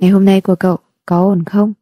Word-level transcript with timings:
Ngày 0.00 0.10
hôm 0.10 0.24
nay 0.24 0.40
của 0.40 0.54
cậu 0.54 0.76
có 1.06 1.18
ổn 1.18 1.44
không? 1.44 1.72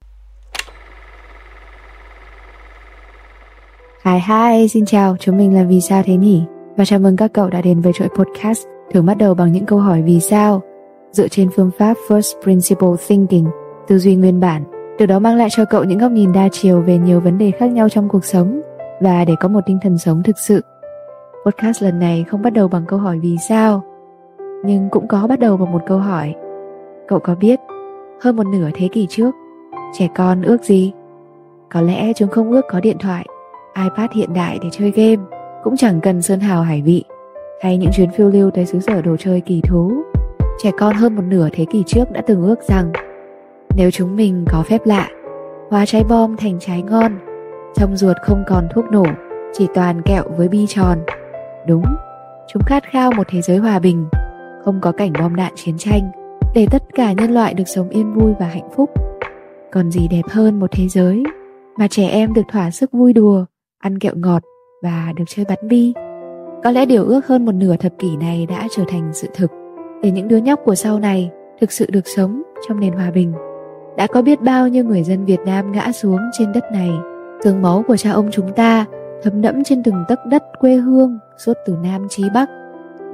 Hi 4.04 4.12
hi, 4.29 4.69
xin 4.69 4.85
chào, 4.85 5.17
chúng 5.21 5.37
mình 5.37 5.54
là 5.54 5.64
Vì 5.64 5.80
sao 5.80 6.02
thế 6.06 6.16
nhỉ? 6.16 6.42
Và 6.76 6.84
chào 6.84 6.98
mừng 6.98 7.16
các 7.16 7.32
cậu 7.32 7.50
đã 7.50 7.60
đến 7.60 7.80
với 7.80 7.92
chuỗi 7.92 8.08
podcast 8.08 8.66
thường 8.92 9.06
bắt 9.06 9.18
đầu 9.18 9.34
bằng 9.34 9.52
những 9.52 9.66
câu 9.66 9.78
hỏi 9.78 10.02
vì 10.02 10.20
sao 10.20 10.62
dựa 11.12 11.28
trên 11.28 11.50
phương 11.56 11.70
pháp 11.78 11.96
First 12.08 12.42
Principle 12.42 12.88
Thinking, 13.08 13.46
tư 13.88 13.99
duy 13.99 14.17
nguyên 14.17 14.40
bản, 14.40 14.64
từ 14.98 15.06
đó 15.06 15.19
mang 15.19 15.37
lại 15.37 15.48
cho 15.50 15.64
cậu 15.64 15.85
những 15.85 15.98
góc 15.98 16.12
nhìn 16.12 16.32
đa 16.32 16.48
chiều 16.53 16.80
về 16.80 16.98
nhiều 16.98 17.21
vấn 17.21 17.39
đề 17.39 17.50
khác 17.50 17.66
nhau 17.66 17.89
trong 17.89 18.09
cuộc 18.09 18.25
sống 18.25 18.61
và 19.00 19.25
để 19.25 19.35
có 19.41 19.48
một 19.48 19.61
tinh 19.66 19.79
thần 19.82 19.98
sống 19.98 20.23
thực 20.23 20.39
sự. 20.39 20.61
Podcast 21.46 21.82
lần 21.82 21.98
này 21.98 22.25
không 22.29 22.43
bắt 22.43 22.53
đầu 22.53 22.69
bằng 22.69 22.85
câu 22.89 22.98
hỏi 22.98 23.19
vì 23.19 23.37
sao, 23.48 23.82
nhưng 24.64 24.89
cũng 24.91 25.09
có 25.09 25.27
bắt 25.27 25.39
đầu 25.39 25.57
bằng 25.57 25.73
một 25.73 25.82
câu 25.87 25.98
hỏi. 25.98 26.35
Cậu 27.09 27.19
có 27.19 27.35
biết, 27.35 27.61
hơn 28.21 28.37
một 28.37 28.46
nửa 28.46 28.71
thế 28.75 28.89
kỷ 28.93 29.07
trước, 29.11 29.34
trẻ 29.98 30.09
con 30.16 30.43
ước 30.43 30.62
gì? 30.62 30.93
Có 31.73 31.80
lẽ 31.80 32.12
chúng 32.16 32.29
không 32.29 32.51
ước 32.51 32.65
có 32.70 32.80
điện 32.80 32.97
thoại, 33.01 33.27
iPad 33.77 34.10
hiện 34.15 34.34
đại 34.34 34.59
để 34.62 34.69
chơi 34.73 34.91
game, 34.91 35.23
cũng 35.65 35.77
chẳng 35.77 36.01
cần 36.01 36.23
sơn 36.23 36.41
hào 36.41 36.62
hải 36.62 36.83
vị 36.83 37.05
hay 37.62 37.77
những 37.77 37.91
chuyến 37.96 38.10
phiêu 38.10 38.30
lưu 38.30 38.51
tới 38.51 38.66
xứ 38.66 38.80
sở 38.80 39.02
đồ 39.02 39.16
chơi 39.16 39.41
kỳ 39.41 39.60
thú. 39.60 40.02
Trẻ 40.62 40.70
con 40.79 40.95
hơn 40.95 41.16
một 41.16 41.23
nửa 41.29 41.48
thế 41.52 41.65
kỷ 41.65 41.83
trước 41.87 42.12
đã 42.12 42.23
từng 42.27 42.43
ước 42.43 42.62
rằng 42.62 42.93
nếu 43.77 43.91
chúng 43.91 44.16
mình 44.16 44.45
có 44.52 44.62
phép 44.62 44.80
lạ, 44.85 45.09
hóa 45.71 45.87
trái 45.87 46.05
bom 46.09 46.37
thành 46.37 46.59
trái 46.60 46.82
ngon, 46.82 47.19
trong 47.74 47.96
ruột 47.96 48.16
không 48.23 48.45
còn 48.48 48.69
thuốc 48.74 48.85
nổ, 48.91 49.07
chỉ 49.52 49.66
toàn 49.74 50.02
kẹo 50.02 50.24
với 50.37 50.48
bi 50.48 50.66
tròn. 50.66 50.98
Đúng, 51.66 51.85
chúng 52.52 52.62
khát 52.66 52.85
khao 52.91 53.12
một 53.12 53.27
thế 53.30 53.43
giới 53.43 53.57
hòa 53.57 53.79
bình, 53.79 54.07
không 54.65 54.80
có 54.82 54.93
cảnh 54.93 55.12
bom 55.19 55.37
đạn 55.37 55.52
chiến 55.57 55.74
tranh, 55.79 56.10
để 56.55 56.66
tất 56.70 56.83
cả 56.95 57.12
nhân 57.12 57.30
loại 57.30 57.55
được 57.55 57.69
sống 57.69 57.88
yên 57.88 58.12
vui 58.12 58.33
và 58.41 58.47
hạnh 58.47 58.69
phúc. 58.77 58.91
Còn 59.73 59.91
gì 59.91 60.09
đẹp 60.11 60.23
hơn 60.30 60.61
một 60.61 60.73
thế 60.73 60.88
giới 60.88 61.23
mà 61.79 61.88
trẻ 61.88 62.09
em 62.09 62.35
được 62.35 62.43
thỏa 62.52 62.71
sức 62.71 62.93
vui 62.93 63.13
đùa, 63.13 63.45
ăn 63.79 63.99
kẹo 63.99 64.12
ngọt 64.16 64.42
và 64.82 65.12
được 65.16 65.24
chơi 65.28 65.44
bắn 65.48 65.69
bi. 65.69 65.92
Có 66.64 66.70
lẽ 66.70 66.86
điều 66.86 67.04
ước 67.04 67.26
hơn 67.26 67.44
một 67.44 67.54
nửa 67.54 67.76
thập 67.76 67.92
kỷ 67.98 68.16
này 68.16 68.46
đã 68.46 68.69
trở 68.76 68.84
thành 68.88 69.10
sự 69.12 69.28
thực 69.34 69.50
để 70.02 70.10
những 70.10 70.28
đứa 70.28 70.36
nhóc 70.36 70.60
của 70.64 70.74
sau 70.74 70.98
này 70.98 71.30
thực 71.60 71.72
sự 71.72 71.86
được 71.91 72.06
sống 72.16 72.42
trong 72.69 72.80
nền 72.80 72.92
hòa 72.92 73.10
bình. 73.10 73.32
Đã 73.96 74.06
có 74.06 74.22
biết 74.22 74.41
bao 74.41 74.69
nhiêu 74.69 74.84
người 74.84 75.02
dân 75.02 75.24
Việt 75.24 75.41
Nam 75.46 75.72
ngã 75.72 75.92
xuống 75.92 76.20
trên 76.38 76.52
đất 76.52 76.64
này, 76.72 76.91
Tương 77.42 77.62
máu 77.62 77.84
của 77.88 77.96
cha 77.96 78.10
ông 78.10 78.28
chúng 78.32 78.52
ta 78.52 78.84
thấm 79.22 79.42
đẫm 79.42 79.64
trên 79.64 79.82
từng 79.82 80.04
tấc 80.08 80.26
đất 80.26 80.42
quê 80.60 80.74
hương 80.74 81.19
suốt 81.36 81.52
từ 81.66 81.76
Nam 81.82 82.06
chí 82.10 82.24
Bắc. 82.34 82.48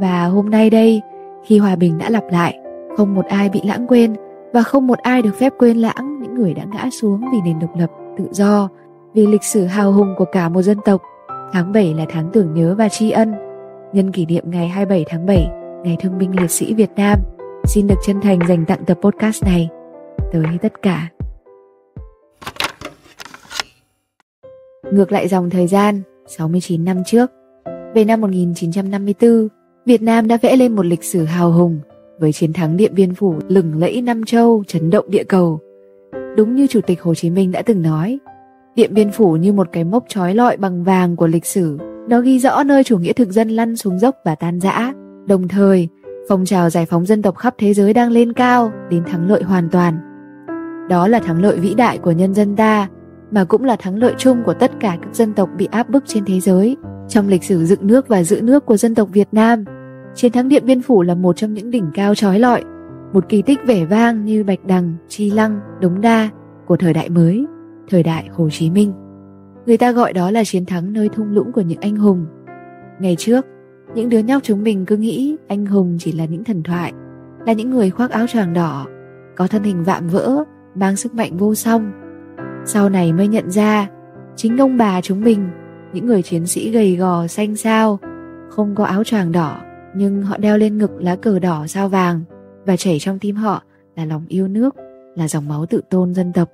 Và 0.00 0.24
hôm 0.24 0.50
nay 0.50 0.70
đây, 0.70 1.02
khi 1.44 1.58
hòa 1.58 1.77
bình 1.77 1.98
đã 1.98 2.10
lặp 2.10 2.24
lại, 2.30 2.58
không 2.96 3.14
một 3.14 3.26
ai 3.26 3.48
bị 3.48 3.60
lãng 3.64 3.86
quên 3.86 4.14
và 4.52 4.62
không 4.62 4.86
một 4.86 4.98
ai 4.98 5.22
được 5.22 5.34
phép 5.38 5.52
quên 5.58 5.76
lãng 5.76 6.18
những 6.20 6.34
người 6.34 6.54
đã 6.54 6.64
ngã 6.72 6.90
xuống 6.90 7.20
vì 7.32 7.38
nền 7.44 7.58
độc 7.58 7.70
lập, 7.76 7.90
tự 8.18 8.24
do, 8.30 8.68
vì 9.14 9.26
lịch 9.26 9.44
sử 9.44 9.64
hào 9.64 9.92
hùng 9.92 10.14
của 10.18 10.24
cả 10.32 10.48
một 10.48 10.62
dân 10.62 10.78
tộc. 10.84 11.02
Tháng 11.52 11.72
7 11.72 11.94
là 11.94 12.04
tháng 12.08 12.30
tưởng 12.32 12.54
nhớ 12.54 12.74
và 12.78 12.88
tri 12.88 13.10
ân. 13.10 13.34
Nhân 13.92 14.12
kỷ 14.12 14.26
niệm 14.26 14.44
ngày 14.46 14.68
27 14.68 15.04
tháng 15.08 15.26
7, 15.26 15.48
Ngày 15.84 15.96
Thương 16.00 16.18
binh 16.18 16.40
Liệt 16.40 16.50
sĩ 16.50 16.74
Việt 16.74 16.90
Nam, 16.96 17.18
xin 17.64 17.86
được 17.86 17.98
chân 18.06 18.20
thành 18.20 18.38
dành 18.48 18.64
tặng 18.64 18.84
tập 18.86 18.98
podcast 19.02 19.44
này 19.44 19.68
tới 20.32 20.44
tất 20.62 20.82
cả. 20.82 21.08
Ngược 24.92 25.12
lại 25.12 25.28
dòng 25.28 25.50
thời 25.50 25.66
gian, 25.66 26.02
69 26.26 26.84
năm 26.84 27.04
trước, 27.06 27.30
về 27.94 28.04
năm 28.04 28.20
1954, 28.20 29.48
Việt 29.86 30.02
Nam 30.02 30.28
đã 30.28 30.38
vẽ 30.42 30.56
lên 30.56 30.76
một 30.76 30.86
lịch 30.86 31.04
sử 31.04 31.24
hào 31.24 31.52
hùng 31.52 31.80
với 32.18 32.32
chiến 32.32 32.52
thắng 32.52 32.76
Điện 32.76 32.94
Biên 32.94 33.14
Phủ 33.14 33.34
lừng 33.48 33.78
lẫy 33.78 34.02
năm 34.02 34.24
châu 34.24 34.64
chấn 34.66 34.90
động 34.90 35.10
địa 35.10 35.24
cầu. 35.24 35.60
Đúng 36.36 36.54
như 36.54 36.66
Chủ 36.66 36.80
tịch 36.80 37.02
Hồ 37.02 37.14
Chí 37.14 37.30
Minh 37.30 37.52
đã 37.52 37.62
từng 37.62 37.82
nói, 37.82 38.18
Điện 38.74 38.94
Biên 38.94 39.10
Phủ 39.10 39.36
như 39.36 39.52
một 39.52 39.68
cái 39.72 39.84
mốc 39.84 40.04
trói 40.08 40.34
lọi 40.34 40.56
bằng 40.56 40.84
vàng 40.84 41.16
của 41.16 41.26
lịch 41.26 41.46
sử. 41.46 41.78
Nó 42.08 42.20
ghi 42.20 42.38
rõ 42.38 42.62
nơi 42.62 42.84
chủ 42.84 42.98
nghĩa 42.98 43.12
thực 43.12 43.30
dân 43.30 43.48
lăn 43.48 43.77
xuống 43.77 43.98
dốc 43.98 44.16
và 44.24 44.34
tan 44.34 44.61
rã. 44.61 44.92
Đồng 45.27 45.48
thời, 45.48 45.89
phong 46.28 46.44
trào 46.44 46.70
giải 46.70 46.86
phóng 46.86 47.06
dân 47.06 47.22
tộc 47.22 47.36
khắp 47.36 47.55
thế 47.58 47.74
giới 47.74 47.92
đang 47.92 48.11
lên 48.11 48.33
cao 48.33 48.72
đến 48.90 49.05
thắng 49.05 49.28
lợi 49.28 49.42
hoàn 49.42 49.68
toàn. 49.70 49.98
Đó 50.89 51.08
là 51.08 51.18
thắng 51.18 51.42
lợi 51.42 51.58
vĩ 51.58 51.74
đại 51.74 51.98
của 51.98 52.12
nhân 52.12 52.34
dân 52.34 52.56
ta, 52.56 52.89
mà 53.30 53.44
cũng 53.44 53.64
là 53.64 53.77
thắng 53.77 53.96
lợi 53.96 54.14
chung 54.18 54.42
của 54.44 54.55
tất 54.55 54.72
cả 54.80 54.98
các 55.02 55.14
dân 55.14 55.34
tộc 55.34 55.48
bị 55.58 55.68
áp 55.70 55.89
bức 55.89 56.05
trên 56.06 56.24
thế 56.24 56.40
giới. 56.40 56.77
Trong 57.08 57.28
lịch 57.28 57.44
sử 57.44 57.64
dựng 57.64 57.86
nước 57.86 58.08
và 58.08 58.22
giữ 58.22 58.40
nước 58.40 58.66
của 58.66 58.77
dân 58.77 58.94
tộc 58.94 59.08
Việt 59.12 59.28
Nam, 59.33 59.64
chiến 60.14 60.33
thắng 60.33 60.48
Điện 60.48 60.67
Biên 60.67 60.83
Phủ 60.83 61.02
là 61.02 61.14
một 61.14 61.36
trong 61.36 61.55
những 61.55 61.70
đỉnh 61.70 61.91
cao 61.95 62.14
trói 62.14 62.39
lọi, 62.39 62.64
một 63.13 63.29
kỳ 63.29 63.42
tích 63.42 63.58
vẻ 63.67 63.85
vang 63.85 64.25
như 64.25 64.45
Bạch 64.45 64.64
Đằng, 64.64 64.95
Chi 65.08 65.30
Lăng, 65.30 65.61
Đống 65.80 66.01
Đa 66.01 66.30
của 66.67 66.77
thời 66.77 66.92
đại 66.92 67.08
mới 67.08 67.47
thời 67.91 68.02
đại 68.02 68.29
Hồ 68.33 68.51
Chí 68.51 68.70
Minh. 68.70 68.92
Người 69.67 69.77
ta 69.77 69.92
gọi 69.92 70.13
đó 70.13 70.30
là 70.30 70.45
chiến 70.45 70.67
thắng 70.67 70.92
nơi 70.92 71.08
thung 71.08 71.33
lũng 71.33 71.52
của 71.52 71.61
những 71.61 71.80
anh 71.80 71.97
hùng. 71.97 72.27
Ngày 73.01 73.17
trước, 73.19 73.47
những 73.95 74.08
đứa 74.08 74.19
nhóc 74.19 74.42
chúng 74.42 74.63
mình 74.63 74.86
cứ 74.86 74.97
nghĩ 74.97 75.36
anh 75.48 75.67
hùng 75.67 75.97
chỉ 76.01 76.13
là 76.13 76.25
những 76.25 76.45
thần 76.45 76.63
thoại, 76.63 76.92
là 77.46 77.52
những 77.52 77.70
người 77.70 77.91
khoác 77.91 78.11
áo 78.11 78.27
choàng 78.27 78.52
đỏ, 78.52 78.86
có 79.36 79.46
thân 79.46 79.63
hình 79.63 79.85
vạm 79.85 80.08
vỡ, 80.08 80.45
mang 80.75 80.96
sức 80.96 81.14
mạnh 81.14 81.36
vô 81.36 81.55
song. 81.55 81.92
Sau 82.64 82.89
này 82.89 83.13
mới 83.13 83.29
nhận 83.29 83.51
ra, 83.51 83.89
chính 84.36 84.58
ông 84.58 84.77
bà 84.77 85.01
chúng 85.01 85.20
mình, 85.20 85.48
những 85.92 86.07
người 86.07 86.23
chiến 86.23 86.46
sĩ 86.46 86.70
gầy 86.70 86.96
gò 86.96 87.27
xanh 87.27 87.57
xao, 87.57 87.98
không 88.51 88.75
có 88.75 88.85
áo 88.85 89.05
choàng 89.05 89.33
đỏ, 89.33 89.61
nhưng 89.96 90.22
họ 90.22 90.36
đeo 90.36 90.58
lên 90.58 90.78
ngực 90.78 90.90
lá 90.98 91.16
cờ 91.16 91.38
đỏ 91.38 91.66
sao 91.66 91.88
vàng 91.88 92.20
và 92.66 92.77
chảy 92.77 92.98
trong 93.00 93.18
tim 93.18 93.36
họ 93.36 93.62
là 93.96 94.05
lòng 94.05 94.24
yêu 94.28 94.48
nước, 94.48 94.77
là 95.14 95.28
dòng 95.28 95.48
máu 95.48 95.66
tự 95.66 95.80
tôn 95.90 96.14
dân 96.14 96.32
tộc. 96.32 96.48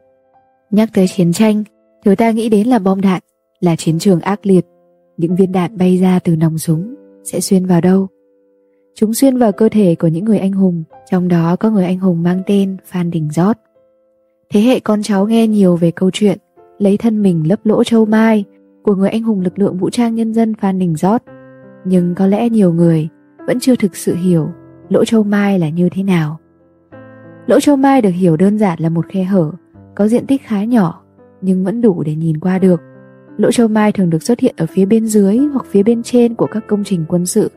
Nhắc 0.71 0.89
tới 0.95 1.09
chiến 1.09 1.33
tranh, 1.33 1.65
người 2.05 2.17
ta 2.17 2.31
nghĩ 2.31 2.49
đến 2.49 2.69
là 2.69 2.79
bom 2.79 3.01
đạn, 3.01 3.23
là 3.61 3.77
chiến 3.77 3.99
trường 3.99 4.21
ác 4.21 4.47
liệt. 4.47 4.67
Những 5.17 5.37
viên 5.37 5.53
đạn 5.53 5.79
bay 5.79 5.99
ra 5.99 6.19
từ 6.19 6.37
nòng 6.37 6.59
súng 6.59 6.95
sẽ 7.25 7.41
xuyên 7.41 7.67
vào 7.67 7.81
đâu? 7.81 8.09
Chúng 8.95 9.15
xuyên 9.15 9.39
vào 9.39 9.53
cơ 9.53 9.69
thể 9.69 9.95
của 9.95 10.09
những 10.09 10.25
người 10.25 10.39
anh 10.39 10.53
hùng, 10.53 10.85
trong 11.11 11.29
đó 11.29 11.57
có 11.57 11.71
người 11.71 11.85
anh 11.85 11.99
hùng 11.99 12.23
mang 12.23 12.43
tên 12.47 12.77
Phan 12.85 13.11
Đình 13.11 13.31
Giót. 13.31 13.57
Thế 14.51 14.61
hệ 14.61 14.81
con 14.81 15.03
cháu 15.03 15.27
nghe 15.27 15.47
nhiều 15.47 15.77
về 15.77 15.91
câu 15.91 16.11
chuyện 16.13 16.39
lấy 16.79 16.97
thân 16.97 17.23
mình 17.23 17.49
lấp 17.49 17.67
lỗ 17.67 17.85
châu 17.85 18.05
mai 18.05 18.45
của 18.83 18.95
người 18.95 19.09
anh 19.09 19.23
hùng 19.23 19.41
lực 19.41 19.59
lượng 19.59 19.79
vũ 19.79 19.91
trang 19.91 20.15
nhân 20.15 20.35
dân 20.35 20.55
Phan 20.55 20.79
Đình 20.79 20.97
Giót. 20.97 21.23
Nhưng 21.85 22.15
có 22.15 22.27
lẽ 22.27 22.49
nhiều 22.49 22.73
người 22.73 23.09
vẫn 23.51 23.61
chưa 23.61 23.77
thực 23.77 23.97
sự 23.97 24.15
hiểu 24.15 24.51
lỗ 24.89 25.05
châu 25.05 25.23
mai 25.23 25.59
là 25.59 25.69
như 25.69 25.89
thế 25.93 26.03
nào. 26.03 26.39
Lỗ 27.47 27.61
châu 27.61 27.77
mai 27.77 28.03
được 28.03 28.11
hiểu 28.11 28.37
đơn 28.37 28.59
giản 28.59 28.79
là 28.81 28.89
một 28.89 29.07
khe 29.09 29.25
hở 29.25 29.51
có 29.95 30.09
diện 30.09 30.27
tích 30.27 30.43
khá 30.45 30.65
nhỏ 30.65 31.03
nhưng 31.41 31.65
vẫn 31.65 31.81
đủ 31.81 32.03
để 32.03 32.15
nhìn 32.15 32.41
qua 32.41 32.59
được. 32.59 32.81
Lỗ 33.37 33.53
châu 33.53 33.69
mai 33.69 33.93
thường 33.93 34.11
được 34.11 34.23
xuất 34.23 34.41
hiện 34.41 34.55
ở 34.59 34.67
phía 34.67 34.87
bên 34.87 35.07
dưới 35.07 35.37
hoặc 35.37 35.67
phía 35.71 35.83
bên 35.83 36.03
trên 36.03 36.35
của 36.35 36.47
các 36.47 36.65
công 36.69 36.85
trình 36.85 37.05
quân 37.09 37.27
sự, 37.27 37.51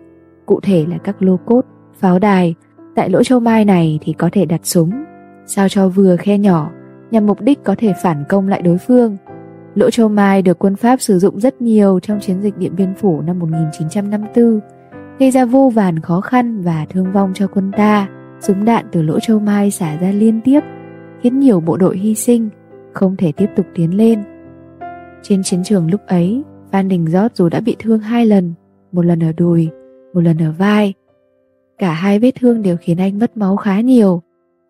cụ 0.46 0.60
thể 0.64 0.86
là 0.90 0.98
các 0.98 1.22
lô 1.22 1.38
cốt, 1.38 1.62
pháo 2.00 2.20
đài. 2.20 2.56
Tại 2.96 3.10
lỗ 3.10 3.24
châu 3.24 3.40
mai 3.40 3.66
này 3.66 4.00
thì 4.02 4.14
có 4.14 4.30
thể 4.32 4.46
đặt 4.46 4.62
súng, 4.64 4.92
sao 5.46 5.70
cho 5.70 5.88
vừa 5.88 6.16
khe 6.16 6.38
nhỏ 6.38 6.72
nhằm 7.12 7.26
mục 7.26 7.42
đích 7.42 7.64
có 7.64 7.76
thể 7.78 7.94
phản 8.04 8.24
công 8.30 8.48
lại 8.48 8.62
đối 8.62 8.78
phương. 8.78 9.18
Lỗ 9.76 9.90
châu 9.90 10.10
mai 10.10 10.42
được 10.42 10.60
quân 10.60 10.76
Pháp 10.76 11.02
sử 11.02 11.20
dụng 11.20 11.40
rất 11.40 11.62
nhiều 11.62 12.00
trong 12.00 12.20
chiến 12.20 12.42
dịch 12.42 12.58
Điện 12.58 12.76
Biên 12.76 12.94
Phủ 12.96 13.22
năm 13.22 13.40
1954, 13.40 14.60
gây 15.20 15.32
ra 15.32 15.46
vô 15.46 15.70
vàn 15.70 16.00
khó 16.00 16.22
khăn 16.22 16.62
và 16.62 16.86
thương 16.90 17.12
vong 17.12 17.32
cho 17.34 17.48
quân 17.48 17.72
ta. 17.78 18.10
Súng 18.40 18.66
đạn 18.66 18.86
từ 18.92 19.02
lỗ 19.02 19.20
châu 19.20 19.40
mai 19.40 19.72
xả 19.72 19.98
ra 19.98 20.12
liên 20.12 20.42
tiếp 20.42 20.60
khiến 21.22 21.40
nhiều 21.40 21.60
bộ 21.60 21.78
đội 21.78 21.98
hy 21.98 22.16
sinh, 22.16 22.50
không 22.94 23.16
thể 23.16 23.32
tiếp 23.32 23.48
tục 23.56 23.66
tiến 23.76 23.98
lên. 23.98 24.24
Trên 25.22 25.44
chiến 25.44 25.64
trường 25.64 25.92
lúc 25.92 26.02
ấy, 26.08 26.44
Phan 26.72 26.88
Đình 26.88 27.08
Giót 27.08 27.36
dù 27.36 27.50
đã 27.50 27.60
bị 27.60 27.76
thương 27.80 28.00
hai 28.00 28.26
lần, 28.26 28.54
một 28.92 29.06
lần 29.06 29.24
ở 29.24 29.32
đùi, 29.38 29.70
một 30.14 30.22
lần 30.22 30.38
ở 30.38 30.52
vai. 30.52 30.94
Cả 31.78 31.94
hai 31.94 32.20
vết 32.20 32.32
thương 32.40 32.62
đều 32.62 32.78
khiến 32.78 32.98
anh 32.98 33.20
mất 33.20 33.38
máu 33.38 33.56
khá 33.56 33.82
nhiều. 33.82 34.22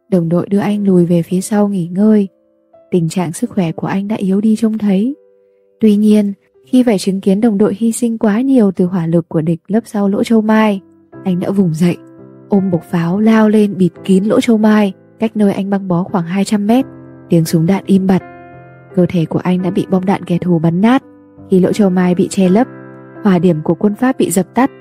Đồng 0.09 0.29
đội 0.29 0.47
đưa 0.49 0.59
anh 0.59 0.87
lùi 0.87 1.05
về 1.05 1.21
phía 1.21 1.41
sau 1.41 1.67
nghỉ 1.67 1.87
ngơi. 1.87 2.27
Tình 2.91 3.09
trạng 3.09 3.33
sức 3.33 3.49
khỏe 3.49 3.71
của 3.71 3.87
anh 3.87 4.07
đã 4.07 4.15
yếu 4.15 4.41
đi 4.41 4.55
trông 4.55 4.77
thấy. 4.77 5.15
Tuy 5.79 5.95
nhiên, 5.95 6.33
khi 6.67 6.83
phải 6.83 6.99
chứng 6.99 7.21
kiến 7.21 7.41
đồng 7.41 7.57
đội 7.57 7.75
hy 7.79 7.91
sinh 7.91 8.17
quá 8.17 8.41
nhiều 8.41 8.71
từ 8.71 8.85
hỏa 8.85 9.07
lực 9.07 9.29
của 9.29 9.41
địch 9.41 9.59
lấp 9.67 9.83
sau 9.85 10.09
lỗ 10.09 10.23
châu 10.23 10.41
mai, 10.41 10.81
anh 11.23 11.39
đã 11.39 11.49
vùng 11.49 11.73
dậy, 11.73 11.97
ôm 12.49 12.71
bộc 12.71 12.83
pháo 12.83 13.19
lao 13.19 13.49
lên 13.49 13.77
bịt 13.77 13.89
kín 14.03 14.23
lỗ 14.23 14.41
châu 14.41 14.57
mai, 14.57 14.93
cách 15.19 15.37
nơi 15.37 15.53
anh 15.53 15.69
băng 15.69 15.87
bó 15.87 16.03
khoảng 16.03 16.25
200 16.25 16.67
mét, 16.67 16.85
tiếng 17.29 17.45
súng 17.45 17.65
đạn 17.65 17.83
im 17.85 18.07
bặt. 18.07 18.21
Cơ 18.95 19.05
thể 19.09 19.25
của 19.25 19.39
anh 19.39 19.61
đã 19.61 19.69
bị 19.69 19.85
bom 19.89 20.05
đạn 20.05 20.23
kẻ 20.23 20.37
thù 20.37 20.59
bắn 20.59 20.81
nát, 20.81 21.03
khi 21.51 21.59
lỗ 21.59 21.71
châu 21.71 21.89
mai 21.89 22.15
bị 22.15 22.27
che 22.27 22.49
lấp, 22.49 22.67
hỏa 23.23 23.39
điểm 23.39 23.61
của 23.63 23.75
quân 23.75 23.95
Pháp 23.95 24.17
bị 24.17 24.31
dập 24.31 24.45
tắt, 24.55 24.71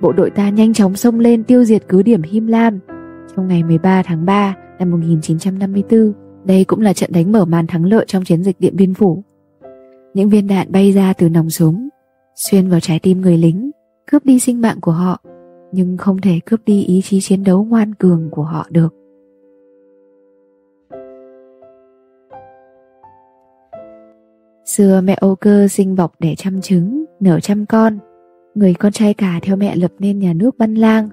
bộ 0.00 0.12
đội 0.12 0.30
ta 0.30 0.48
nhanh 0.48 0.74
chóng 0.74 0.96
xông 0.96 1.20
lên 1.20 1.44
tiêu 1.44 1.64
diệt 1.64 1.82
cứ 1.88 2.02
điểm 2.02 2.22
Him 2.22 2.46
Lam. 2.46 2.78
Trong 3.36 3.48
ngày 3.48 3.62
13 3.62 4.02
tháng 4.02 4.24
3 4.24 4.54
năm 4.78 4.90
1954, 4.90 6.12
đây 6.44 6.64
cũng 6.64 6.80
là 6.80 6.92
trận 6.92 7.12
đánh 7.12 7.32
mở 7.32 7.44
màn 7.44 7.66
thắng 7.66 7.84
lợi 7.84 8.04
trong 8.08 8.24
chiến 8.24 8.42
dịch 8.42 8.60
Điện 8.60 8.76
Biên 8.76 8.94
Phủ. 8.94 9.24
Những 10.14 10.28
viên 10.28 10.46
đạn 10.46 10.72
bay 10.72 10.92
ra 10.92 11.12
từ 11.12 11.28
nòng 11.28 11.50
súng, 11.50 11.88
xuyên 12.34 12.68
vào 12.68 12.80
trái 12.80 13.00
tim 13.02 13.20
người 13.20 13.36
lính, 13.36 13.70
cướp 14.10 14.24
đi 14.24 14.38
sinh 14.38 14.60
mạng 14.60 14.78
của 14.80 14.92
họ, 14.92 15.20
nhưng 15.72 15.96
không 15.96 16.20
thể 16.20 16.40
cướp 16.46 16.60
đi 16.64 16.84
ý 16.84 17.00
chí 17.04 17.20
chiến 17.20 17.44
đấu 17.44 17.64
ngoan 17.64 17.94
cường 17.94 18.28
của 18.30 18.42
họ 18.42 18.66
được. 18.70 18.94
Xưa 24.64 25.00
mẹ 25.00 25.16
Âu 25.20 25.34
Cơ 25.36 25.68
sinh 25.68 25.96
bọc 25.96 26.12
để 26.18 26.34
chăm 26.34 26.60
trứng, 26.60 27.04
nở 27.20 27.40
trăm 27.40 27.66
con. 27.66 27.98
Người 28.54 28.74
con 28.74 28.92
trai 28.92 29.14
cả 29.14 29.40
theo 29.42 29.56
mẹ 29.56 29.76
lập 29.76 29.92
nên 29.98 30.18
nhà 30.18 30.32
nước 30.32 30.58
Văn 30.58 30.74
Lang. 30.74 31.08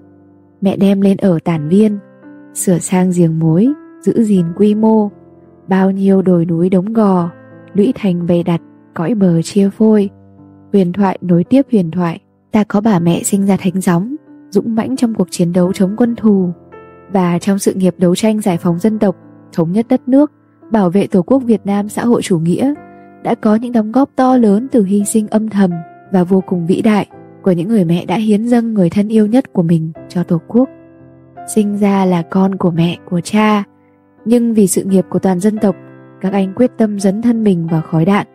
Mẹ 0.62 0.78
đem 0.78 1.02
lên 1.02 1.18
ở 1.18 1.40
Tản 1.44 1.70
Viên, 1.70 1.98
sửa 2.54 2.80
sang 2.80 3.12
giềng 3.16 3.40
mối, 3.40 3.70
giữ 4.02 4.24
gìn 4.24 4.46
quy 4.56 4.76
mô. 4.76 5.10
Bao 5.68 5.92
nhiêu 5.92 6.22
đồi 6.22 6.46
núi 6.46 6.70
đống 6.70 6.94
gò, 6.94 7.30
lũy 7.74 7.94
thành 7.96 8.28
bày 8.28 8.44
đặt 8.44 8.62
cõi 8.94 9.16
bờ 9.16 9.42
chia 9.42 9.70
phôi. 9.70 10.10
Huyền 10.74 10.94
thoại 10.94 11.18
nối 11.22 11.44
tiếp 11.44 11.66
huyền 11.72 11.92
thoại, 11.92 12.20
ta 12.52 12.64
có 12.64 12.82
bà 12.82 13.00
mẹ 13.00 13.24
sinh 13.24 13.46
ra 13.46 13.58
thánh 13.58 13.82
gióng, 13.82 14.16
dũng 14.50 14.76
mãnh 14.76 14.96
trong 14.96 15.16
cuộc 15.16 15.28
chiến 15.32 15.54
đấu 15.54 15.74
chống 15.74 15.96
quân 15.98 16.16
thù 16.16 16.52
và 17.12 17.40
trong 17.40 17.60
sự 17.60 17.74
nghiệp 17.74 17.96
đấu 17.98 18.16
tranh 18.16 18.42
giải 18.42 18.58
phóng 18.58 18.80
dân 18.80 19.00
tộc, 19.00 19.16
thống 19.54 19.72
nhất 19.72 19.86
đất 19.90 20.08
nước, 20.08 20.32
bảo 20.72 20.90
vệ 20.90 21.08
Tổ 21.08 21.22
quốc 21.22 21.40
Việt 21.40 21.62
Nam 21.66 21.90
xã 21.90 22.06
hội 22.06 22.22
chủ 22.22 22.40
nghĩa 22.40 22.74
đã 23.24 23.36
có 23.36 23.56
những 23.56 23.72
đóng 23.72 23.92
góp 23.92 24.10
to 24.16 24.38
lớn 24.38 24.68
từ 24.72 24.84
hy 24.84 25.06
sinh 25.06 25.28
âm 25.28 25.50
thầm 25.50 25.72
và 26.12 26.24
vô 26.24 26.44
cùng 26.48 26.68
vĩ 26.68 26.82
đại 26.82 27.08
của 27.42 27.52
những 27.52 27.68
người 27.68 27.86
mẹ 27.86 28.06
đã 28.06 28.16
hiến 28.16 28.48
dâng 28.48 28.74
người 28.74 28.90
thân 28.90 29.08
yêu 29.08 29.26
nhất 29.26 29.54
của 29.54 29.64
mình 29.64 29.92
cho 30.10 30.24
Tổ 30.24 30.42
quốc. 30.48 30.70
Sinh 31.56 31.78
ra 31.78 32.06
là 32.06 32.22
con 32.22 32.56
của 32.56 32.72
mẹ, 32.72 32.98
của 33.10 33.22
cha, 33.22 33.64
nhưng 34.26 34.54
vì 34.54 34.68
sự 34.68 34.84
nghiệp 34.84 35.06
của 35.10 35.20
toàn 35.20 35.40
dân 35.40 35.58
tộc, 35.58 35.76
các 36.22 36.34
anh 36.34 36.54
quyết 36.56 36.72
tâm 36.78 37.00
dấn 37.00 37.22
thân 37.22 37.44
mình 37.44 37.68
vào 37.68 37.82
khói 37.82 38.06
đạn. 38.06 38.28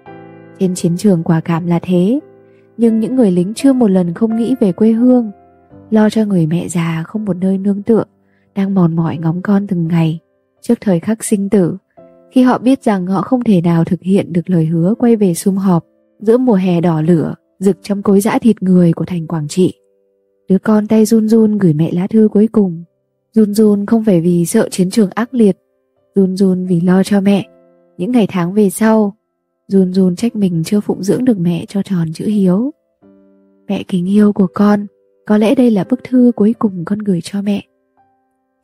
Trên 0.59 0.75
chiến 0.75 0.97
trường 0.97 1.23
quả 1.23 1.41
cảm 1.41 1.67
là 1.67 1.79
thế, 1.83 2.21
nhưng 2.77 3.01
những 3.01 3.17
người 3.17 3.31
lính 3.31 3.55
chưa 3.55 3.73
một 3.73 3.91
lần 3.91 4.15
không 4.15 4.37
nghĩ 4.37 4.55
về 4.61 4.73
quê 4.73 4.93
hương, 4.93 5.31
lo 5.91 6.11
cho 6.11 6.25
người 6.25 6.47
mẹ 6.47 6.69
già 6.69 7.03
không 7.07 7.25
một 7.25 7.37
nơi 7.37 7.59
nương 7.59 7.83
tựa, 7.83 8.05
đang 8.55 8.75
mòn 8.75 8.97
mỏi 8.97 9.19
ngóng 9.19 9.43
con 9.43 9.67
từng 9.67 9.89
ngày 9.89 10.21
trước 10.63 10.79
thời 10.81 11.01
khắc 11.01 11.25
sinh 11.25 11.49
tử 11.49 11.77
khi 12.31 12.43
họ 12.43 12.59
biết 12.59 12.83
rằng 12.83 13.07
họ 13.07 13.23
không 13.23 13.45
thể 13.45 13.61
nào 13.61 13.85
thực 13.85 14.03
hiện 14.03 14.33
được 14.33 14.51
lời 14.51 14.67
hứa 14.67 14.95
quay 14.99 15.17
về 15.17 15.35
sum 15.35 15.57
họp 15.57 15.85
giữa 16.21 16.39
mùa 16.39 16.55
hè 16.55 16.81
đỏ 16.81 17.01
lửa 17.01 17.35
rực 17.59 17.77
trong 17.83 18.03
cối 18.03 18.21
giã 18.21 18.39
thịt 18.39 18.63
người 18.63 18.93
của 18.93 19.05
thành 19.05 19.27
Quảng 19.27 19.49
Trị. 19.49 19.75
Đứa 20.49 20.59
con 20.59 20.87
tay 20.87 21.05
run 21.05 21.29
run 21.29 21.59
gửi 21.59 21.73
mẹ 21.73 21.93
lá 21.93 22.07
thư 22.07 22.29
cuối 22.33 22.49
cùng. 22.53 22.85
Run 23.33 23.55
run 23.55 23.87
không 23.87 24.05
phải 24.05 24.21
vì 24.21 24.47
sợ 24.47 24.69
chiến 24.71 24.91
trường 24.91 25.11
ác 25.15 25.35
liệt, 25.35 25.57
run 26.15 26.37
run 26.37 26.67
vì 26.67 26.81
lo 26.81 27.03
cho 27.03 27.21
mẹ. 27.21 27.49
Những 27.99 28.13
ngày 28.13 28.27
tháng 28.31 28.55
về 28.55 28.71
sau, 28.71 29.17
run 29.69 29.93
run 29.93 30.17
trách 30.17 30.37
mình 30.37 30.63
chưa 30.65 30.81
phụng 30.81 31.03
dưỡng 31.03 31.25
được 31.25 31.39
mẹ 31.39 31.65
cho 31.69 31.83
tròn 31.83 32.13
chữ 32.13 32.27
hiếu. 32.27 32.73
Mẹ 33.69 33.83
kính 33.89 34.07
yêu 34.07 34.33
của 34.33 34.47
con, 34.55 34.87
có 35.27 35.39
lẽ 35.39 35.55
đây 35.55 35.71
là 35.71 35.85
bức 35.91 36.01
thư 36.05 36.33
cuối 36.37 36.55
cùng 36.59 36.85
con 36.85 36.99
gửi 36.99 37.21
cho 37.21 37.43
mẹ. 37.43 37.63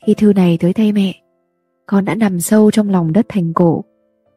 Khi 0.07 0.15
thư 0.15 0.33
này 0.33 0.59
tới 0.61 0.73
tay 0.73 0.93
mẹ, 0.93 1.15
con 1.87 2.05
đã 2.05 2.15
nằm 2.15 2.41
sâu 2.41 2.71
trong 2.71 2.91
lòng 2.91 3.13
đất 3.13 3.27
thành 3.29 3.53
cổ. 3.53 3.85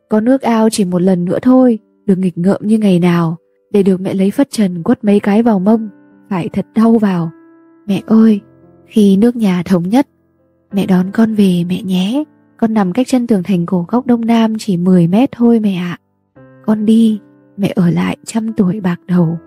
Con 0.10 0.26
nước 0.26 0.42
ao 0.42 0.70
chỉ 0.70 0.86
một 0.86 1.02
lần 1.02 1.26
nữa 1.26 1.40
thôi, 1.42 1.80
được 2.06 2.18
nghịch 2.18 2.38
ngợm 2.38 2.62
như 2.64 2.78
ngày 2.78 3.00
nào, 3.00 3.38
để 3.72 3.84
được 3.84 4.02
mẹ 4.02 4.14
lấy 4.14 4.32
phất 4.32 4.50
trần 4.52 4.84
quất 4.84 5.04
mấy 5.04 5.20
cái 5.20 5.44
vào 5.44 5.60
mông, 5.60 5.90
phải 6.30 6.50
thật 6.50 6.66
đau 6.76 6.98
vào. 6.98 7.32
Mẹ 7.88 8.02
ơi, 8.06 8.42
khi 8.86 9.18
nước 9.18 9.36
nhà 9.36 9.64
thống 9.66 9.90
nhất, 9.90 10.08
mẹ 10.72 10.86
đón 10.86 11.12
con 11.12 11.36
về 11.36 11.64
mẹ 11.70 11.82
nhé. 11.82 12.24
Con 12.58 12.74
nằm 12.74 12.94
cách 12.94 13.08
chân 13.08 13.28
tường 13.28 13.44
thành 13.44 13.66
cổ 13.66 13.86
góc 13.88 14.06
đông 14.06 14.26
nam 14.26 14.54
chỉ 14.60 14.78
10 14.78 15.08
mét 15.08 15.32
thôi 15.32 15.60
mẹ 15.60 15.76
ạ. 15.76 15.98
Con 16.66 16.86
đi, 16.86 17.20
mẹ 17.58 17.74
ở 17.76 17.90
lại 17.90 18.18
trăm 18.26 18.54
tuổi 18.54 18.82
bạc 18.82 19.00
đầu. 19.08 19.38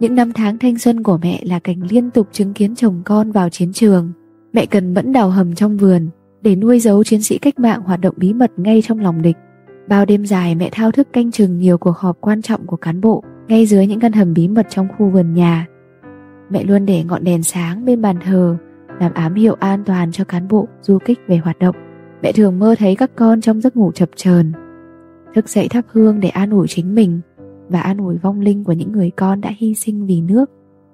Những 0.00 0.14
năm 0.14 0.32
tháng 0.32 0.58
thanh 0.58 0.78
xuân 0.78 1.02
của 1.02 1.18
mẹ 1.22 1.42
là 1.44 1.58
cảnh 1.58 1.80
liên 1.90 2.10
tục 2.10 2.28
chứng 2.32 2.54
kiến 2.54 2.74
chồng 2.74 3.02
con 3.04 3.32
vào 3.32 3.48
chiến 3.48 3.72
trường. 3.72 4.12
Mẹ 4.52 4.66
cần 4.66 4.94
mẫn 4.94 5.12
đào 5.12 5.30
hầm 5.30 5.54
trong 5.54 5.76
vườn, 5.76 6.08
để 6.42 6.56
nuôi 6.56 6.80
giấu 6.80 7.04
chiến 7.04 7.22
sĩ 7.22 7.38
cách 7.38 7.58
mạng 7.58 7.82
hoạt 7.82 8.00
động 8.00 8.14
bí 8.16 8.32
mật 8.32 8.50
ngay 8.56 8.82
trong 8.82 9.00
lòng 9.00 9.22
địch. 9.22 9.36
Bao 9.88 10.04
đêm 10.04 10.26
dài 10.26 10.54
mẹ 10.54 10.68
thao 10.72 10.90
thức 10.90 11.08
canh 11.12 11.30
chừng 11.30 11.58
nhiều 11.58 11.78
cuộc 11.78 11.96
họp 11.96 12.20
quan 12.20 12.42
trọng 12.42 12.66
của 12.66 12.76
cán 12.76 13.00
bộ 13.00 13.24
ngay 13.48 13.66
dưới 13.66 13.86
những 13.86 14.00
căn 14.00 14.12
hầm 14.12 14.34
bí 14.34 14.48
mật 14.48 14.66
trong 14.70 14.88
khu 14.98 15.10
vườn 15.10 15.34
nhà. 15.34 15.66
Mẹ 16.50 16.64
luôn 16.64 16.86
để 16.86 17.04
ngọn 17.04 17.24
đèn 17.24 17.42
sáng 17.42 17.84
bên 17.84 18.02
bàn 18.02 18.16
thờ 18.24 18.56
làm 19.00 19.14
ám 19.14 19.34
hiệu 19.34 19.56
an 19.60 19.84
toàn 19.84 20.12
cho 20.12 20.24
cán 20.24 20.48
bộ 20.48 20.68
du 20.82 20.98
kích 21.04 21.18
về 21.28 21.36
hoạt 21.36 21.58
động. 21.58 21.76
Mẹ 22.22 22.32
thường 22.32 22.58
mơ 22.58 22.74
thấy 22.78 22.96
các 22.96 23.10
con 23.16 23.40
trong 23.40 23.60
giấc 23.60 23.76
ngủ 23.76 23.92
chập 23.92 24.08
chờn, 24.16 24.52
thức 25.34 25.48
dậy 25.48 25.68
thắp 25.68 25.84
hương 25.88 26.20
để 26.20 26.28
an 26.28 26.50
ủi 26.50 26.68
chính 26.68 26.94
mình 26.94 27.20
và 27.68 27.80
an 27.80 27.98
ủi 27.98 28.16
vong 28.16 28.40
linh 28.40 28.64
của 28.64 28.72
những 28.72 28.92
người 28.92 29.10
con 29.10 29.40
đã 29.40 29.50
hy 29.56 29.74
sinh 29.74 30.06
vì 30.06 30.20
nước. 30.20 30.50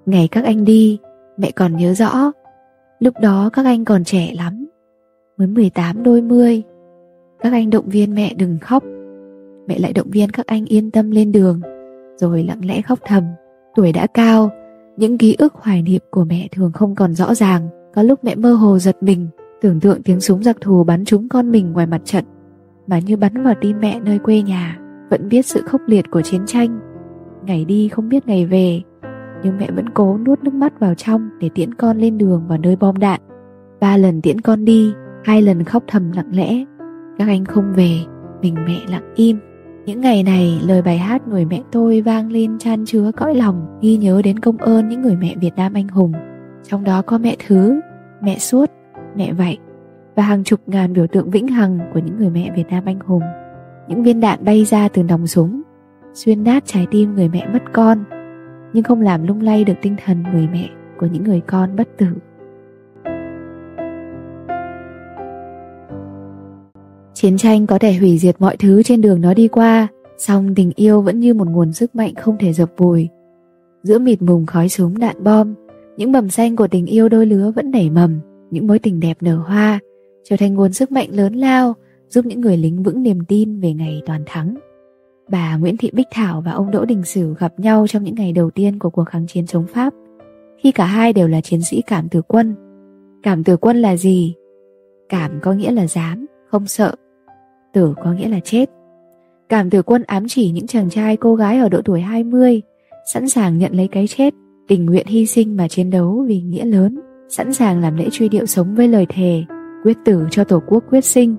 Ngày 0.07 0.29
các 0.29 0.45
anh 0.45 0.65
đi, 0.65 0.99
mẹ 1.37 1.51
còn 1.51 1.77
nhớ 1.77 1.95
rõ, 1.95 2.33
lúc 2.99 3.15
đó 3.23 3.51
các 3.53 3.65
anh 3.65 3.85
còn 3.85 4.05
trẻ 4.05 4.33
lắm, 4.37 4.67
mới 5.37 5.47
18 5.47 6.03
đôi 6.03 6.23
mươi. 6.23 6.63
Các 7.41 7.53
anh 7.53 7.71
động 7.71 7.89
viên 7.89 8.15
mẹ 8.15 8.35
đừng 8.35 8.59
khóc. 8.59 8.85
Mẹ 9.69 9.79
lại 9.79 9.93
động 9.93 10.11
viên 10.11 10.31
các 10.31 10.47
anh 10.47 10.65
yên 10.65 10.91
tâm 10.91 11.11
lên 11.11 11.33
đường, 11.33 11.61
rồi 12.17 12.43
lặng 12.43 12.65
lẽ 12.65 12.83
khóc 12.83 12.99
thầm. 13.05 13.25
Tuổi 13.75 13.93
đã 13.93 14.07
cao, 14.07 14.51
những 14.97 15.19
ký 15.19 15.37
ức 15.39 15.55
hoài 15.55 15.83
niệm 15.83 16.03
của 16.11 16.25
mẹ 16.25 16.49
thường 16.53 16.73
không 16.73 16.95
còn 16.95 17.15
rõ 17.15 17.35
ràng. 17.35 17.69
Có 17.95 18.03
lúc 18.03 18.25
mẹ 18.25 18.35
mơ 18.35 18.53
hồ 18.53 18.79
giật 18.79 18.97
mình, 19.01 19.29
tưởng 19.61 19.81
tượng 19.81 20.03
tiếng 20.03 20.21
súng 20.21 20.43
giặc 20.43 20.61
thù 20.61 20.85
bắn 20.85 21.05
trúng 21.05 21.29
con 21.29 21.51
mình 21.51 21.73
ngoài 21.73 21.87
mặt 21.87 22.01
trận, 22.05 22.25
mà 22.91 22.99
như 22.99 23.17
bắn 23.17 23.43
vào 23.43 23.55
tim 23.61 23.77
mẹ 23.81 24.01
nơi 24.01 24.19
quê 24.19 24.43
nhà. 24.43 24.79
Vẫn 25.11 25.29
biết 25.29 25.47
sự 25.47 25.63
khốc 25.67 25.81
liệt 25.87 26.11
của 26.11 26.23
chiến 26.23 26.47
tranh, 26.47 26.81
ngày 27.47 27.65
đi 27.65 27.89
không 27.89 28.09
biết 28.09 28.27
ngày 28.27 28.47
về, 28.47 28.83
nhưng 29.43 29.59
mẹ 29.59 29.71
vẫn 29.71 29.89
cố 29.89 30.19
nuốt 30.19 30.43
nước 30.43 30.55
mắt 30.55 30.81
vào 30.81 30.95
trong 30.95 31.31
để 31.41 31.51
tiễn 31.55 31.75
con 31.75 31.99
lên 31.99 32.19
đường 32.19 32.45
vào 32.49 32.59
nơi 32.59 32.77
bom 32.77 32.99
đạn. 32.99 33.21
Ba 33.81 33.97
lần 33.97 34.23
tiễn 34.23 34.41
con 34.41 34.65
đi, 34.65 34.93
hai 35.25 35.43
lần 35.43 35.65
khóc 35.65 35.85
thầm 35.87 36.13
lặng 36.13 36.31
lẽ 36.33 36.65
các 37.19 37.29
anh 37.29 37.45
không 37.45 37.73
về 37.77 37.99
mình 38.43 38.55
mẹ 38.67 38.79
lặng 38.89 39.13
im 39.17 39.39
những 39.87 40.01
ngày 40.01 40.23
này 40.23 40.61
lời 40.65 40.83
bài 40.83 40.99
hát 40.99 41.29
người 41.29 41.45
mẹ 41.45 41.63
tôi 41.73 42.01
vang 42.01 42.33
lên 42.33 42.59
chan 42.59 42.85
chứa 42.87 43.11
cõi 43.17 43.35
lòng 43.35 43.79
ghi 43.81 43.97
nhớ 43.97 44.23
đến 44.25 44.39
công 44.39 44.57
ơn 44.57 44.89
những 44.89 45.03
người 45.03 45.17
mẹ 45.17 45.35
việt 45.41 45.57
nam 45.57 45.75
anh 45.75 45.89
hùng 45.89 46.13
trong 46.69 46.85
đó 46.85 47.03
có 47.03 47.19
mẹ 47.19 47.37
thứ 47.47 47.81
mẹ 48.23 48.39
suốt 48.39 48.71
mẹ 49.17 49.33
vậy 49.33 49.59
và 50.21 50.27
hàng 50.27 50.45
chục 50.45 50.61
ngàn 50.67 50.93
biểu 50.93 51.07
tượng 51.07 51.31
vĩnh 51.31 51.49
hằng 51.49 51.79
của 51.95 52.01
những 52.05 52.19
người 52.19 52.31
mẹ 52.31 52.51
việt 52.57 52.65
nam 52.71 52.85
anh 52.87 53.01
hùng 53.01 53.23
những 53.89 54.03
viên 54.03 54.21
đạn 54.21 54.45
bay 54.45 54.65
ra 54.65 54.89
từ 54.89 55.03
nòng 55.03 55.27
súng 55.27 55.63
xuyên 56.15 56.45
nát 56.45 56.63
trái 56.67 56.87
tim 56.91 57.15
người 57.15 57.29
mẹ 57.29 57.47
mất 57.53 57.63
con 57.73 58.05
nhưng 58.73 58.85
không 58.85 59.01
làm 59.01 59.27
lung 59.27 59.41
lay 59.41 59.65
được 59.65 59.75
tinh 59.83 59.97
thần 60.05 60.23
người 60.23 60.49
mẹ 60.53 60.69
của 60.99 61.07
những 61.07 61.25
người 61.25 61.41
con 61.47 61.77
bất 61.77 61.89
tử 61.99 62.07
Chiến 67.15 67.37
tranh 67.37 67.67
có 67.67 67.79
thể 67.79 67.95
hủy 67.95 68.19
diệt 68.19 68.37
mọi 68.39 68.57
thứ 68.57 68.83
trên 68.83 69.01
đường 69.01 69.21
nó 69.21 69.35
đi 69.35 69.49
qua, 69.49 69.89
song 70.19 70.55
tình 70.55 70.73
yêu 70.77 71.03
vẫn 71.03 71.21
như 71.21 71.35
một 71.35 71.49
nguồn 71.49 71.73
sức 71.73 71.95
mạnh 71.95 72.15
không 72.15 72.37
thể 72.39 72.53
dập 72.53 72.71
vùi. 72.77 73.09
Giữa 73.83 73.99
mịt 73.99 74.23
mùng 74.23 74.47
khói 74.47 74.69
súng 74.69 74.99
đạn 74.99 75.25
bom, 75.25 75.55
những 75.97 76.13
mầm 76.13 76.31
xanh 76.31 76.57
của 76.57 76.69
tình 76.69 76.87
yêu 76.87 77.09
đôi 77.09 77.27
lứa 77.27 77.53
vẫn 77.57 77.71
nảy 77.71 77.91
mầm, 77.91 78.21
những 78.51 78.67
mối 78.67 78.79
tình 78.79 79.01
đẹp 79.01 79.17
nở 79.21 79.37
hoa, 79.37 79.81
trở 80.25 80.37
thành 80.37 80.55
nguồn 80.55 80.73
sức 80.73 80.93
mạnh 80.93 81.09
lớn 81.13 81.35
lao, 81.35 81.75
giúp 82.09 82.27
những 82.27 82.41
người 82.41 82.57
lính 82.57 82.83
vững 82.83 83.03
niềm 83.03 83.25
tin 83.29 83.61
về 83.61 83.73
ngày 83.73 84.03
toàn 84.07 84.23
thắng. 84.27 84.55
Bà 85.31 85.57
Nguyễn 85.57 85.77
Thị 85.77 85.91
Bích 85.93 86.07
Thảo 86.11 86.41
và 86.41 86.53
ông 86.53 86.71
Đỗ 86.71 86.85
Đình 86.85 87.03
Sử 87.03 87.35
gặp 87.39 87.53
nhau 87.61 87.87
trong 87.87 88.05
những 88.05 88.15
ngày 88.15 88.33
đầu 88.33 88.51
tiên 88.51 88.79
của 88.79 88.91
cuộc 88.91 89.05
kháng 89.05 89.27
chiến 89.27 89.47
chống 89.47 89.67
Pháp, 89.67 89.95
khi 90.59 90.73
cả 90.73 90.85
hai 90.85 91.13
đều 91.13 91.29
là 91.29 91.41
chiến 91.41 91.63
sĩ 91.63 91.83
cảm 91.87 92.09
tử 92.09 92.23
quân. 92.23 92.55
Cảm 93.23 93.45
tử 93.45 93.57
quân 93.57 93.77
là 93.77 93.97
gì? 93.97 94.35
Cảm 95.09 95.39
có 95.43 95.53
nghĩa 95.53 95.71
là 95.71 95.87
dám, 95.87 96.27
không 96.51 96.67
sợ, 96.67 96.95
tử 97.73 97.95
có 98.05 98.13
nghĩa 98.13 98.29
là 98.29 98.41
chết. 98.45 98.71
Cảm 99.49 99.71
tử 99.71 99.83
quân 99.83 100.03
ám 100.03 100.29
chỉ 100.29 100.51
những 100.51 100.67
chàng 100.67 100.91
trai 100.91 101.17
cô 101.17 101.35
gái 101.35 101.59
ở 101.59 101.69
độ 101.69 101.81
tuổi 101.85 102.01
20, 102.01 102.63
sẵn 103.13 103.29
sàng 103.29 103.59
nhận 103.59 103.73
lấy 103.75 103.89
cái 103.89 104.07
chết, 104.07 104.35
tình 104.69 104.87
nguyện 104.87 105.07
hy 105.07 105.27
sinh 105.27 105.57
mà 105.57 105.69
chiến 105.69 105.91
đấu 105.91 106.25
vì 106.29 106.41
nghĩa 106.41 106.65
lớn, 106.65 107.01
sẵn 107.29 107.53
sàng 107.53 107.81
làm 107.81 107.97
lễ 107.97 108.09
truy 108.13 108.29
điệu 108.29 108.47
sống 108.47 108.75
với 108.75 108.89
lời 108.89 109.07
thề, 109.09 109.45
quyết 109.85 109.99
tử 110.05 110.27
cho 110.31 110.45
tổ 110.45 110.63
quốc 110.67 110.85
quyết 110.91 111.05
sinh. 111.05 111.37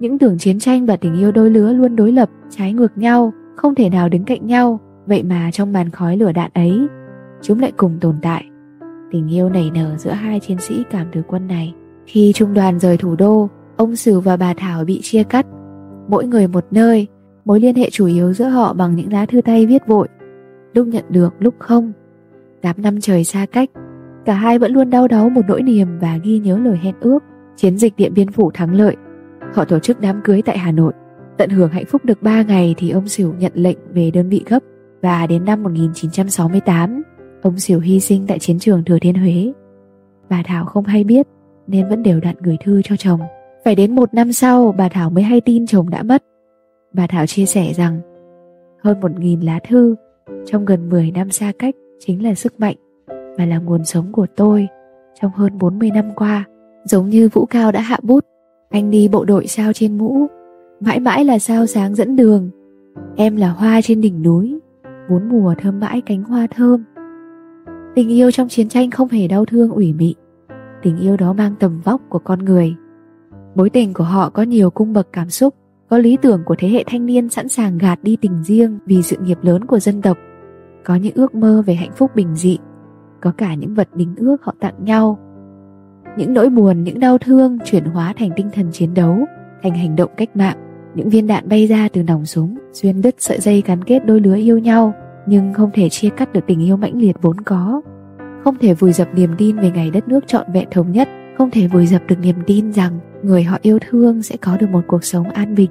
Những 0.00 0.18
tưởng 0.18 0.38
chiến 0.38 0.58
tranh 0.58 0.86
và 0.86 0.96
tình 0.96 1.14
yêu 1.14 1.32
đôi 1.32 1.50
lứa 1.50 1.72
luôn 1.72 1.96
đối 1.96 2.12
lập, 2.12 2.30
trái 2.50 2.72
ngược 2.72 2.98
nhau, 2.98 3.32
không 3.56 3.74
thể 3.74 3.90
nào 3.90 4.08
đứng 4.08 4.24
cạnh 4.24 4.46
nhau, 4.46 4.80
vậy 5.06 5.22
mà 5.22 5.50
trong 5.52 5.72
màn 5.72 5.90
khói 5.90 6.16
lửa 6.16 6.32
đạn 6.32 6.50
ấy, 6.54 6.86
chúng 7.42 7.60
lại 7.60 7.72
cùng 7.76 7.98
tồn 8.00 8.16
tại. 8.22 8.44
Tình 9.10 9.34
yêu 9.34 9.48
nảy 9.48 9.70
nở 9.74 9.96
giữa 9.98 10.10
hai 10.10 10.40
chiến 10.40 10.58
sĩ 10.60 10.82
cảm 10.90 11.06
tử 11.12 11.22
quân 11.26 11.46
này. 11.46 11.74
Khi 12.06 12.32
trung 12.34 12.54
đoàn 12.54 12.78
rời 12.78 12.96
thủ 12.96 13.16
đô, 13.16 13.48
ông 13.76 13.96
Sử 13.96 14.20
và 14.20 14.36
bà 14.36 14.54
Thảo 14.54 14.84
bị 14.84 15.00
chia 15.02 15.22
cắt 15.22 15.46
mỗi 16.08 16.26
người 16.26 16.48
một 16.48 16.64
nơi, 16.70 17.06
mối 17.44 17.60
liên 17.60 17.74
hệ 17.74 17.90
chủ 17.90 18.06
yếu 18.06 18.32
giữa 18.32 18.48
họ 18.48 18.74
bằng 18.74 18.96
những 18.96 19.12
lá 19.12 19.26
thư 19.26 19.40
tay 19.40 19.66
viết 19.66 19.86
vội, 19.86 20.08
lúc 20.74 20.86
nhận 20.86 21.04
được 21.08 21.34
lúc 21.38 21.54
không. 21.58 21.92
Tám 22.62 22.82
năm 22.82 23.00
trời 23.00 23.24
xa 23.24 23.46
cách, 23.52 23.70
cả 24.24 24.34
hai 24.34 24.58
vẫn 24.58 24.72
luôn 24.72 24.90
đau 24.90 25.08
đáu 25.08 25.28
một 25.28 25.40
nỗi 25.48 25.62
niềm 25.62 25.88
và 26.00 26.18
ghi 26.22 26.38
nhớ 26.38 26.58
lời 26.58 26.78
hẹn 26.82 26.94
ước. 27.00 27.18
Chiến 27.56 27.78
dịch 27.78 27.96
Điện 27.96 28.14
Biên 28.14 28.32
Phủ 28.32 28.50
thắng 28.50 28.74
lợi, 28.74 28.96
họ 29.54 29.64
tổ 29.64 29.78
chức 29.78 30.00
đám 30.00 30.20
cưới 30.24 30.42
tại 30.42 30.58
Hà 30.58 30.72
Nội. 30.72 30.92
Tận 31.38 31.50
hưởng 31.50 31.70
hạnh 31.70 31.84
phúc 31.84 32.04
được 32.04 32.22
3 32.22 32.42
ngày 32.42 32.74
thì 32.78 32.90
ông 32.90 33.08
Sửu 33.08 33.34
nhận 33.34 33.52
lệnh 33.54 33.78
về 33.94 34.10
đơn 34.10 34.28
vị 34.28 34.44
gấp 34.46 34.58
và 35.02 35.26
đến 35.26 35.44
năm 35.44 35.62
1968, 35.62 37.02
ông 37.42 37.58
Sửu 37.58 37.80
hy 37.80 38.00
sinh 38.00 38.26
tại 38.26 38.38
chiến 38.38 38.58
trường 38.58 38.84
Thừa 38.84 38.98
Thiên 38.98 39.14
Huế. 39.14 39.52
Bà 40.30 40.42
Thảo 40.46 40.64
không 40.64 40.84
hay 40.84 41.04
biết 41.04 41.26
nên 41.66 41.88
vẫn 41.88 42.02
đều 42.02 42.20
đặn 42.20 42.36
gửi 42.40 42.56
thư 42.64 42.82
cho 42.82 42.96
chồng. 42.96 43.20
Phải 43.64 43.74
đến 43.74 43.94
một 43.94 44.14
năm 44.14 44.32
sau 44.32 44.74
bà 44.78 44.88
Thảo 44.88 45.10
mới 45.10 45.24
hay 45.24 45.40
tin 45.40 45.66
chồng 45.66 45.90
đã 45.90 46.02
mất. 46.02 46.24
Bà 46.92 47.06
Thảo 47.06 47.26
chia 47.26 47.46
sẻ 47.46 47.72
rằng 47.76 48.00
hơn 48.82 49.00
một 49.00 49.18
nghìn 49.18 49.40
lá 49.40 49.60
thư 49.68 49.94
trong 50.46 50.64
gần 50.64 50.88
10 50.88 51.10
năm 51.10 51.30
xa 51.30 51.52
cách 51.58 51.74
chính 51.98 52.24
là 52.24 52.34
sức 52.34 52.60
mạnh 52.60 52.76
và 53.38 53.46
là 53.46 53.58
nguồn 53.58 53.84
sống 53.84 54.12
của 54.12 54.26
tôi 54.36 54.68
trong 55.20 55.30
hơn 55.32 55.58
40 55.58 55.90
năm 55.90 56.10
qua. 56.16 56.44
Giống 56.84 57.08
như 57.08 57.28
Vũ 57.32 57.46
Cao 57.46 57.72
đã 57.72 57.80
hạ 57.80 57.98
bút, 58.02 58.24
anh 58.70 58.90
đi 58.90 59.08
bộ 59.08 59.24
đội 59.24 59.46
sao 59.46 59.72
trên 59.72 59.98
mũ, 59.98 60.26
mãi 60.80 61.00
mãi 61.00 61.24
là 61.24 61.38
sao 61.38 61.66
sáng 61.66 61.94
dẫn 61.94 62.16
đường. 62.16 62.50
Em 63.16 63.36
là 63.36 63.48
hoa 63.48 63.80
trên 63.82 64.00
đỉnh 64.00 64.22
núi, 64.22 64.60
bốn 65.10 65.28
mùa 65.28 65.54
thơm 65.58 65.80
mãi 65.80 66.02
cánh 66.06 66.22
hoa 66.22 66.46
thơm. 66.50 66.84
Tình 67.94 68.08
yêu 68.08 68.30
trong 68.30 68.48
chiến 68.48 68.68
tranh 68.68 68.90
không 68.90 69.08
hề 69.08 69.28
đau 69.28 69.44
thương 69.44 69.70
ủy 69.70 69.92
mị, 69.92 70.14
tình 70.82 70.98
yêu 70.98 71.16
đó 71.16 71.32
mang 71.32 71.54
tầm 71.60 71.80
vóc 71.84 72.00
của 72.08 72.18
con 72.18 72.38
người. 72.38 72.74
Mối 73.54 73.70
tình 73.70 73.94
của 73.94 74.04
họ 74.04 74.30
có 74.30 74.42
nhiều 74.42 74.70
cung 74.70 74.92
bậc 74.92 75.08
cảm 75.12 75.30
xúc, 75.30 75.54
có 75.90 75.98
lý 75.98 76.16
tưởng 76.22 76.42
của 76.46 76.54
thế 76.58 76.68
hệ 76.68 76.84
thanh 76.86 77.06
niên 77.06 77.28
sẵn 77.28 77.48
sàng 77.48 77.78
gạt 77.78 77.98
đi 78.02 78.16
tình 78.16 78.42
riêng 78.42 78.78
vì 78.86 79.02
sự 79.02 79.16
nghiệp 79.16 79.38
lớn 79.42 79.64
của 79.64 79.78
dân 79.78 80.02
tộc, 80.02 80.18
có 80.84 80.94
những 80.94 81.14
ước 81.14 81.34
mơ 81.34 81.62
về 81.66 81.74
hạnh 81.74 81.92
phúc 81.96 82.10
bình 82.14 82.34
dị, 82.34 82.58
có 83.20 83.32
cả 83.36 83.54
những 83.54 83.74
vật 83.74 83.88
đính 83.94 84.14
ước 84.16 84.36
họ 84.42 84.54
tặng 84.60 84.84
nhau. 84.84 85.18
Những 86.16 86.34
nỗi 86.34 86.50
buồn, 86.50 86.84
những 86.84 87.00
đau 87.00 87.18
thương 87.18 87.58
chuyển 87.64 87.84
hóa 87.84 88.12
thành 88.18 88.30
tinh 88.36 88.50
thần 88.52 88.72
chiến 88.72 88.94
đấu, 88.94 89.18
thành 89.62 89.74
hành 89.74 89.96
động 89.96 90.10
cách 90.16 90.36
mạng. 90.36 90.56
Những 90.94 91.08
viên 91.08 91.26
đạn 91.26 91.48
bay 91.48 91.66
ra 91.66 91.88
từ 91.92 92.02
nòng 92.02 92.26
súng, 92.26 92.58
xuyên 92.72 93.02
đứt 93.02 93.14
sợi 93.18 93.40
dây 93.40 93.62
gắn 93.66 93.84
kết 93.84 94.06
đôi 94.06 94.20
lứa 94.20 94.36
yêu 94.36 94.58
nhau, 94.58 94.94
nhưng 95.26 95.54
không 95.54 95.70
thể 95.74 95.88
chia 95.88 96.08
cắt 96.10 96.32
được 96.32 96.40
tình 96.46 96.64
yêu 96.64 96.76
mãnh 96.76 96.96
liệt 97.00 97.16
vốn 97.22 97.40
có. 97.40 97.82
Không 98.44 98.58
thể 98.60 98.74
vùi 98.74 98.92
dập 98.92 99.08
niềm 99.14 99.30
tin 99.38 99.56
về 99.56 99.70
ngày 99.70 99.90
đất 99.90 100.08
nước 100.08 100.26
trọn 100.26 100.52
vẹn 100.52 100.68
thống 100.70 100.92
nhất, 100.92 101.08
không 101.38 101.50
thể 101.50 101.66
vùi 101.66 101.86
dập 101.86 102.02
được 102.08 102.16
niềm 102.22 102.36
tin 102.46 102.72
rằng 102.72 102.98
người 103.22 103.42
họ 103.42 103.58
yêu 103.62 103.78
thương 103.88 104.22
sẽ 104.22 104.36
có 104.36 104.56
được 104.56 104.70
một 104.70 104.82
cuộc 104.86 105.04
sống 105.04 105.30
an 105.30 105.54
bình. 105.54 105.70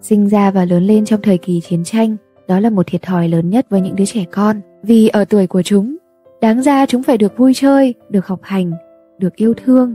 Sinh 0.00 0.28
ra 0.28 0.50
và 0.50 0.64
lớn 0.64 0.82
lên 0.82 1.04
trong 1.04 1.20
thời 1.22 1.38
kỳ 1.38 1.60
chiến 1.60 1.84
tranh, 1.84 2.16
đó 2.48 2.60
là 2.60 2.70
một 2.70 2.86
thiệt 2.86 3.02
thòi 3.02 3.28
lớn 3.28 3.50
nhất 3.50 3.66
với 3.70 3.80
những 3.80 3.96
đứa 3.96 4.04
trẻ 4.04 4.24
con, 4.32 4.60
vì 4.82 5.08
ở 5.08 5.24
tuổi 5.24 5.46
của 5.46 5.62
chúng, 5.62 5.96
đáng 6.40 6.62
ra 6.62 6.86
chúng 6.86 7.02
phải 7.02 7.18
được 7.18 7.36
vui 7.36 7.54
chơi, 7.54 7.94
được 8.10 8.26
học 8.26 8.40
hành, 8.42 8.72
được 9.18 9.36
yêu 9.36 9.54
thương. 9.54 9.94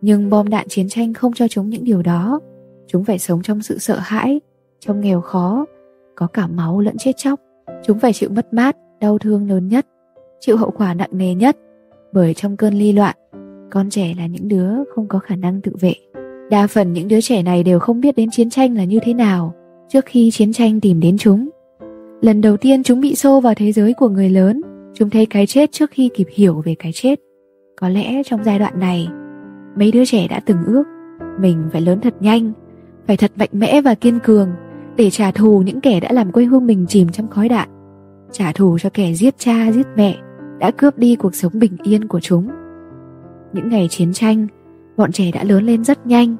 Nhưng 0.00 0.30
bom 0.30 0.48
đạn 0.48 0.68
chiến 0.68 0.88
tranh 0.88 1.14
không 1.14 1.32
cho 1.32 1.48
chúng 1.48 1.70
những 1.70 1.84
điều 1.84 2.02
đó. 2.02 2.40
Chúng 2.86 3.04
phải 3.04 3.18
sống 3.18 3.42
trong 3.42 3.62
sự 3.62 3.78
sợ 3.78 3.98
hãi, 3.98 4.40
trong 4.80 5.00
nghèo 5.00 5.20
khó, 5.20 5.66
có 6.14 6.26
cả 6.26 6.46
máu 6.46 6.80
lẫn 6.80 6.96
chết 6.98 7.12
chóc. 7.16 7.40
Chúng 7.84 7.98
phải 7.98 8.12
chịu 8.12 8.30
mất 8.30 8.54
mát, 8.54 8.76
đau 9.00 9.18
thương 9.18 9.50
lớn 9.50 9.68
nhất, 9.68 9.86
chịu 10.40 10.56
hậu 10.56 10.70
quả 10.70 10.94
nặng 10.94 11.10
nề 11.12 11.34
nhất, 11.34 11.56
bởi 12.12 12.34
trong 12.34 12.56
cơn 12.56 12.74
ly 12.74 12.92
loạn, 12.92 13.16
con 13.70 13.90
trẻ 13.90 14.14
là 14.18 14.26
những 14.26 14.48
đứa 14.48 14.70
không 14.94 15.08
có 15.08 15.18
khả 15.18 15.36
năng 15.36 15.60
tự 15.60 15.72
vệ. 15.80 15.94
Đa 16.50 16.66
phần 16.66 16.92
những 16.92 17.08
đứa 17.08 17.20
trẻ 17.20 17.42
này 17.42 17.62
đều 17.62 17.78
không 17.78 18.00
biết 18.00 18.16
đến 18.16 18.28
chiến 18.32 18.50
tranh 18.50 18.76
là 18.76 18.84
như 18.84 18.98
thế 19.02 19.14
nào 19.14 19.54
trước 19.88 20.04
khi 20.06 20.30
chiến 20.30 20.52
tranh 20.52 20.80
tìm 20.80 21.00
đến 21.00 21.18
chúng. 21.18 21.48
Lần 22.20 22.40
đầu 22.40 22.56
tiên 22.56 22.82
chúng 22.82 23.00
bị 23.00 23.14
xô 23.14 23.40
vào 23.40 23.54
thế 23.54 23.72
giới 23.72 23.92
của 23.92 24.08
người 24.08 24.30
lớn, 24.30 24.60
chúng 24.98 25.10
thấy 25.10 25.26
cái 25.26 25.46
chết 25.46 25.72
trước 25.72 25.90
khi 25.90 26.10
kịp 26.14 26.26
hiểu 26.30 26.62
về 26.64 26.74
cái 26.78 26.92
chết. 26.92 27.20
Có 27.80 27.88
lẽ 27.88 28.22
trong 28.22 28.44
giai 28.44 28.58
đoạn 28.58 28.80
này, 28.80 29.08
mấy 29.78 29.92
đứa 29.92 30.04
trẻ 30.04 30.28
đã 30.28 30.40
từng 30.40 30.64
ước 30.66 30.84
mình 31.40 31.62
phải 31.72 31.80
lớn 31.80 32.00
thật 32.00 32.14
nhanh, 32.20 32.52
phải 33.06 33.16
thật 33.16 33.32
mạnh 33.36 33.48
mẽ 33.52 33.80
và 33.80 33.94
kiên 33.94 34.18
cường 34.18 34.50
để 34.96 35.10
trả 35.10 35.30
thù 35.30 35.62
những 35.66 35.80
kẻ 35.80 36.00
đã 36.00 36.12
làm 36.12 36.32
quê 36.32 36.44
hương 36.44 36.66
mình 36.66 36.86
chìm 36.88 37.08
trong 37.08 37.28
khói 37.28 37.48
đạn, 37.48 37.68
trả 38.32 38.52
thù 38.52 38.78
cho 38.78 38.90
kẻ 38.94 39.12
giết 39.12 39.34
cha 39.38 39.72
giết 39.72 39.86
mẹ 39.96 40.16
đã 40.58 40.70
cướp 40.70 40.98
đi 40.98 41.16
cuộc 41.16 41.34
sống 41.34 41.52
bình 41.54 41.76
yên 41.82 42.08
của 42.08 42.20
chúng. 42.20 42.50
Những 43.52 43.68
ngày 43.68 43.88
chiến 43.90 44.12
tranh, 44.12 44.46
bọn 44.96 45.12
trẻ 45.12 45.30
đã 45.32 45.44
lớn 45.44 45.64
lên 45.64 45.84
rất 45.84 46.06
nhanh, 46.06 46.36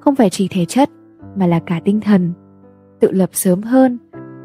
không 0.00 0.14
phải 0.14 0.30
chỉ 0.30 0.48
thể 0.48 0.64
chất 0.64 0.90
mà 1.36 1.46
là 1.46 1.60
cả 1.66 1.80
tinh 1.84 2.00
thần, 2.00 2.32
tự 3.00 3.10
lập 3.10 3.30
sớm 3.32 3.62
hơn, 3.62 3.98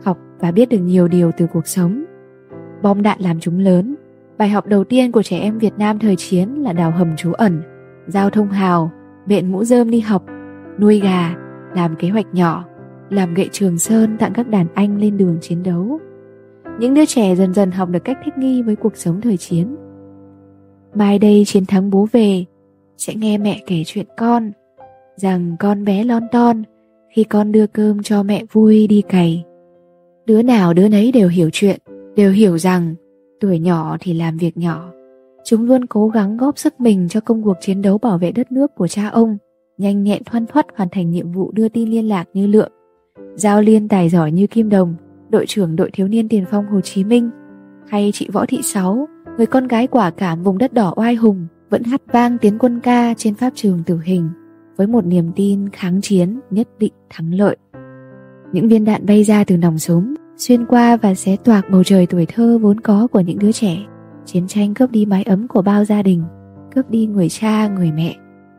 học 0.04 0.18
và 0.40 0.52
biết 0.52 0.70
được 0.70 0.80
nhiều 0.80 1.08
điều 1.08 1.32
từ 1.38 1.48
cuộc 1.54 1.68
sống. 1.68 2.07
Bom 2.82 3.02
đạn 3.02 3.20
làm 3.22 3.40
chúng 3.40 3.60
lớn. 3.60 3.96
Bài 4.38 4.50
học 4.50 4.68
đầu 4.68 4.84
tiên 4.84 5.12
của 5.12 5.24
trẻ 5.24 5.40
em 5.40 5.58
Việt 5.58 5.74
Nam 5.78 6.00
thời 6.00 6.16
chiến 6.16 6.50
là 6.50 6.74
đào 6.74 6.92
hầm 6.92 7.16
trú 7.16 7.34
ẩn, 7.34 7.62
giao 8.08 8.30
thông 8.30 8.50
hào, 8.50 8.92
bện 9.26 9.52
mũ 9.52 9.64
rơm 9.64 9.92
đi 9.92 10.00
học, 10.00 10.26
nuôi 10.80 11.00
gà, 11.00 11.36
làm 11.76 11.96
kế 11.96 12.10
hoạch 12.10 12.34
nhỏ, 12.34 12.66
làm 13.10 13.34
gậy 13.34 13.50
trường 13.52 13.78
sơn 13.78 14.18
tặng 14.20 14.34
các 14.34 14.48
đàn 14.48 14.68
anh 14.74 14.98
lên 14.98 15.18
đường 15.18 15.38
chiến 15.42 15.64
đấu. 15.64 16.00
Những 16.80 16.94
đứa 16.94 17.06
trẻ 17.06 17.36
dần 17.36 17.54
dần 17.54 17.72
học 17.72 17.90
được 17.90 18.04
cách 18.04 18.18
thích 18.26 18.38
nghi 18.38 18.62
với 18.62 18.76
cuộc 18.76 18.98
sống 18.98 19.22
thời 19.22 19.38
chiến. 19.38 19.76
Mai 20.94 21.20
đây 21.20 21.44
chiến 21.46 21.66
thắng 21.66 21.90
bố 21.90 22.08
về, 22.12 22.46
sẽ 22.98 23.16
nghe 23.16 23.38
mẹ 23.38 23.64
kể 23.68 23.84
chuyện 23.86 24.06
con, 24.18 24.52
rằng 25.16 25.56
con 25.60 25.86
bé 25.86 26.04
lon 26.04 26.24
ton 26.32 26.64
khi 27.16 27.24
con 27.24 27.52
đưa 27.52 27.68
cơm 27.68 28.04
cho 28.04 28.24
mẹ 28.24 28.44
vui 28.52 28.88
đi 28.88 29.02
cày. 29.10 29.44
Đứa 30.26 30.42
nào 30.42 30.74
đứa 30.74 30.88
nấy 30.90 31.12
đều 31.12 31.28
hiểu 31.28 31.50
chuyện, 31.54 31.80
đều 32.18 32.32
hiểu 32.32 32.58
rằng 32.58 32.96
tuổi 33.40 33.60
nhỏ 33.60 33.98
thì 34.00 34.14
làm 34.14 34.38
việc 34.38 34.58
nhỏ. 34.58 34.92
Chúng 35.46 35.66
luôn 35.66 35.86
cố 35.86 36.08
gắng 36.08 36.38
góp 36.38 36.58
sức 36.58 36.80
mình 36.80 37.08
cho 37.10 37.20
công 37.20 37.44
cuộc 37.44 37.58
chiến 37.62 37.82
đấu 37.82 37.98
bảo 37.98 38.18
vệ 38.18 38.32
đất 38.32 38.52
nước 38.52 38.72
của 38.76 38.88
cha 38.88 39.08
ông, 39.08 39.38
nhanh 39.78 40.04
nhẹn 40.04 40.24
thoăn 40.24 40.46
thoắt 40.46 40.66
hoàn 40.76 40.90
thành 40.90 41.12
nhiệm 41.12 41.32
vụ 41.32 41.52
đưa 41.52 41.70
tin 41.70 41.90
liên 41.90 42.08
lạc 42.08 42.26
như 42.34 42.48
lượng. 42.48 42.72
Giao 43.36 43.62
liên 43.62 43.88
tài 43.88 44.10
giỏi 44.10 44.32
như 44.32 44.48
Kim 44.48 44.70
Đồng, 44.70 44.96
đội 45.30 45.46
trưởng 45.46 45.76
đội 45.76 45.90
thiếu 45.94 46.08
niên 46.08 46.30
tiền 46.30 46.46
phong 46.52 46.66
Hồ 46.66 46.82
Chí 46.82 47.04
Minh, 47.04 47.30
hay 47.88 48.12
chị 48.14 48.30
Võ 48.34 48.46
Thị 48.46 48.60
Sáu, 48.64 49.08
người 49.38 49.46
con 49.46 49.68
gái 49.68 49.88
quả 49.88 50.10
cảm 50.10 50.44
vùng 50.44 50.58
đất 50.58 50.74
đỏ 50.74 50.94
oai 50.96 51.16
hùng, 51.16 51.48
vẫn 51.70 51.84
hát 51.84 52.02
vang 52.08 52.38
tiến 52.38 52.58
quân 52.60 52.80
ca 52.80 53.14
trên 53.18 53.36
pháp 53.36 53.50
trường 53.56 53.84
tử 53.86 54.00
hình 54.04 54.30
với 54.78 54.88
một 54.88 55.06
niềm 55.06 55.32
tin 55.36 55.70
kháng 55.70 56.02
chiến 56.02 56.40
nhất 56.52 56.68
định 56.80 56.94
thắng 57.10 57.34
lợi. 57.34 57.58
Những 58.54 58.68
viên 58.68 58.86
đạn 58.86 59.06
bay 59.06 59.24
ra 59.24 59.44
từ 59.44 59.58
nòng 59.58 59.80
súng, 59.80 60.14
xuyên 60.38 60.66
qua 60.66 60.98
và 60.98 61.14
xé 61.14 61.36
toạc 61.36 61.70
bầu 61.70 61.84
trời 61.84 62.06
tuổi 62.06 62.26
thơ 62.26 62.58
vốn 62.58 62.80
có 62.80 63.08
của 63.12 63.20
những 63.20 63.40
đứa 63.40 63.52
trẻ. 63.52 63.78
Chiến 64.26 64.48
tranh 64.48 64.74
cướp 64.74 64.92
đi 64.92 65.06
mái 65.06 65.24
ấm 65.24 65.48
của 65.48 65.62
bao 65.62 65.86
gia 65.86 66.02
đình, 66.02 66.24
cướp 66.76 66.90
đi 66.90 67.06
người 67.06 67.30
cha, 67.30 67.68
người 67.68 67.92
mẹ, 67.92 68.16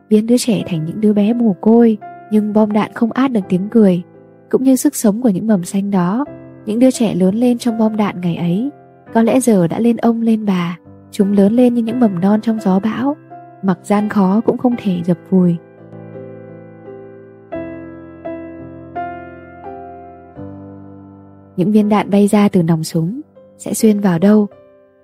biến 0.09 0.27
đứa 0.27 0.39
trẻ 0.39 0.63
thành 0.67 0.85
những 0.85 1.01
đứa 1.01 1.13
bé 1.13 1.33
mồ 1.33 1.57
côi, 1.61 1.99
nhưng 2.33 2.53
bom 2.53 2.73
đạn 2.73 2.91
không 2.95 3.13
át 3.13 3.33
được 3.33 3.41
tiếng 3.49 3.69
cười, 3.69 4.03
cũng 4.51 4.63
như 4.63 4.77
sức 4.77 4.97
sống 4.97 5.23
của 5.23 5.29
những 5.29 5.47
mầm 5.47 5.65
xanh 5.65 5.91
đó. 5.91 6.25
Những 6.67 6.79
đứa 6.79 6.91
trẻ 6.91 7.15
lớn 7.15 7.35
lên 7.35 7.59
trong 7.59 7.79
bom 7.79 7.97
đạn 7.97 8.21
ngày 8.21 8.37
ấy, 8.37 8.71
có 9.15 9.23
lẽ 9.23 9.41
giờ 9.41 9.67
đã 9.67 9.79
lên 9.79 9.97
ông 9.97 10.23
lên 10.23 10.47
bà, 10.47 10.79
chúng 11.11 11.33
lớn 11.33 11.57
lên 11.57 11.75
như 11.75 11.83
những 11.83 12.01
mầm 12.01 12.21
non 12.21 12.41
trong 12.41 12.61
gió 12.61 12.79
bão, 12.81 13.17
mặc 13.63 13.79
gian 13.83 14.09
khó 14.09 14.41
cũng 14.41 14.59
không 14.59 14.75
thể 14.79 15.01
dập 15.05 15.19
vùi. 15.31 15.57
Những 21.59 21.73
viên 21.73 21.89
đạn 21.89 22.11
bay 22.11 22.29
ra 22.29 22.49
từ 22.49 22.63
nòng 22.63 22.85
súng 22.85 23.21
sẽ 23.57 23.75
xuyên 23.75 24.01
vào 24.01 24.19
đâu, 24.19 24.47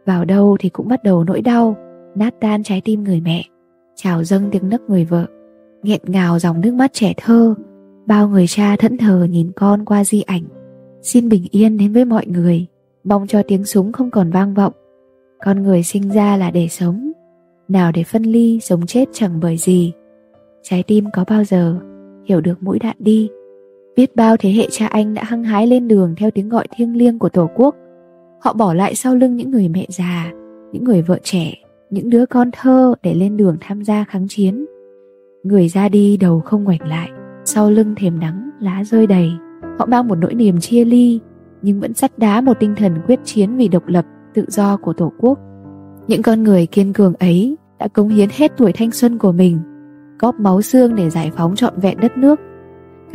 vào 0.06 0.24
đâu 0.24 0.56
thì 0.60 0.68
cũng 0.68 0.88
bắt 0.88 1.02
đầu 1.04 1.24
nỗi 1.24 1.42
đau, 1.42 1.76
nát 2.14 2.34
tan 2.40 2.62
trái 2.62 2.80
tim 2.84 3.04
người 3.04 3.20
mẹ, 3.20 3.44
trào 3.96 4.24
dâng 4.24 4.48
tiếng 4.50 4.68
nấc 4.68 4.82
người 4.90 5.04
vợ, 5.04 5.26
nghẹn 5.82 6.00
ngào 6.04 6.38
dòng 6.38 6.60
nước 6.60 6.74
mắt 6.74 6.92
trẻ 6.92 7.14
thơ, 7.16 7.54
bao 8.06 8.28
người 8.28 8.46
cha 8.46 8.76
thẫn 8.76 8.98
thờ 8.98 9.26
nhìn 9.30 9.52
con 9.56 9.84
qua 9.84 10.04
di 10.04 10.22
ảnh, 10.22 10.42
xin 11.02 11.28
bình 11.28 11.46
yên 11.50 11.78
đến 11.78 11.92
với 11.92 12.04
mọi 12.04 12.26
người, 12.26 12.66
mong 13.04 13.26
cho 13.26 13.42
tiếng 13.48 13.64
súng 13.64 13.92
không 13.92 14.10
còn 14.10 14.30
vang 14.30 14.54
vọng. 14.54 14.72
Con 15.44 15.62
người 15.62 15.82
sinh 15.82 16.10
ra 16.10 16.36
là 16.36 16.50
để 16.50 16.68
sống, 16.68 17.12
nào 17.68 17.92
để 17.92 18.04
phân 18.04 18.22
ly 18.22 18.60
sống 18.62 18.86
chết 18.86 19.08
chẳng 19.12 19.40
bởi 19.40 19.56
gì. 19.56 19.92
Trái 20.62 20.82
tim 20.82 21.04
có 21.12 21.24
bao 21.28 21.44
giờ 21.44 21.76
hiểu 22.24 22.40
được 22.40 22.62
mũi 22.62 22.78
đạn 22.78 22.96
đi 22.98 23.30
Biết 23.96 24.16
bao 24.16 24.36
thế 24.36 24.50
hệ 24.50 24.66
cha 24.70 24.86
anh 24.86 25.14
đã 25.14 25.24
hăng 25.24 25.44
hái 25.44 25.66
lên 25.66 25.88
đường 25.88 26.14
theo 26.16 26.30
tiếng 26.30 26.48
gọi 26.48 26.66
thiêng 26.76 26.96
liêng 26.96 27.18
của 27.18 27.28
Tổ 27.28 27.50
quốc. 27.54 27.74
Họ 28.40 28.52
bỏ 28.52 28.74
lại 28.74 28.94
sau 28.94 29.14
lưng 29.14 29.36
những 29.36 29.50
người 29.50 29.68
mẹ 29.68 29.86
già, 29.88 30.32
những 30.72 30.84
người 30.84 31.02
vợ 31.02 31.18
trẻ, 31.22 31.54
những 31.90 32.10
đứa 32.10 32.26
con 32.26 32.50
thơ 32.52 32.94
để 33.02 33.14
lên 33.14 33.36
đường 33.36 33.56
tham 33.60 33.84
gia 33.84 34.04
kháng 34.04 34.26
chiến. 34.28 34.66
Người 35.42 35.68
ra 35.68 35.88
đi 35.88 36.16
đầu 36.16 36.40
không 36.40 36.64
ngoảnh 36.64 36.88
lại, 36.88 37.10
sau 37.44 37.70
lưng 37.70 37.94
thềm 37.96 38.20
nắng 38.20 38.50
lá 38.60 38.84
rơi 38.84 39.06
đầy. 39.06 39.30
Họ 39.78 39.86
mang 39.86 40.08
một 40.08 40.14
nỗi 40.14 40.34
niềm 40.34 40.60
chia 40.60 40.84
ly, 40.84 41.20
nhưng 41.62 41.80
vẫn 41.80 41.94
sắt 41.94 42.18
đá 42.18 42.40
một 42.40 42.60
tinh 42.60 42.74
thần 42.76 42.94
quyết 43.06 43.20
chiến 43.24 43.56
vì 43.56 43.68
độc 43.68 43.86
lập, 43.86 44.04
tự 44.34 44.44
do 44.48 44.76
của 44.76 44.92
Tổ 44.92 45.12
quốc. 45.18 45.38
Những 46.08 46.22
con 46.22 46.42
người 46.42 46.66
kiên 46.66 46.92
cường 46.92 47.14
ấy 47.14 47.56
đã 47.78 47.88
cống 47.88 48.08
hiến 48.08 48.28
hết 48.32 48.52
tuổi 48.56 48.72
thanh 48.72 48.90
xuân 48.90 49.18
của 49.18 49.32
mình, 49.32 49.58
góp 50.18 50.40
máu 50.40 50.62
xương 50.62 50.94
để 50.94 51.10
giải 51.10 51.30
phóng 51.36 51.56
trọn 51.56 51.74
vẹn 51.80 52.00
đất 52.00 52.18
nước 52.18 52.40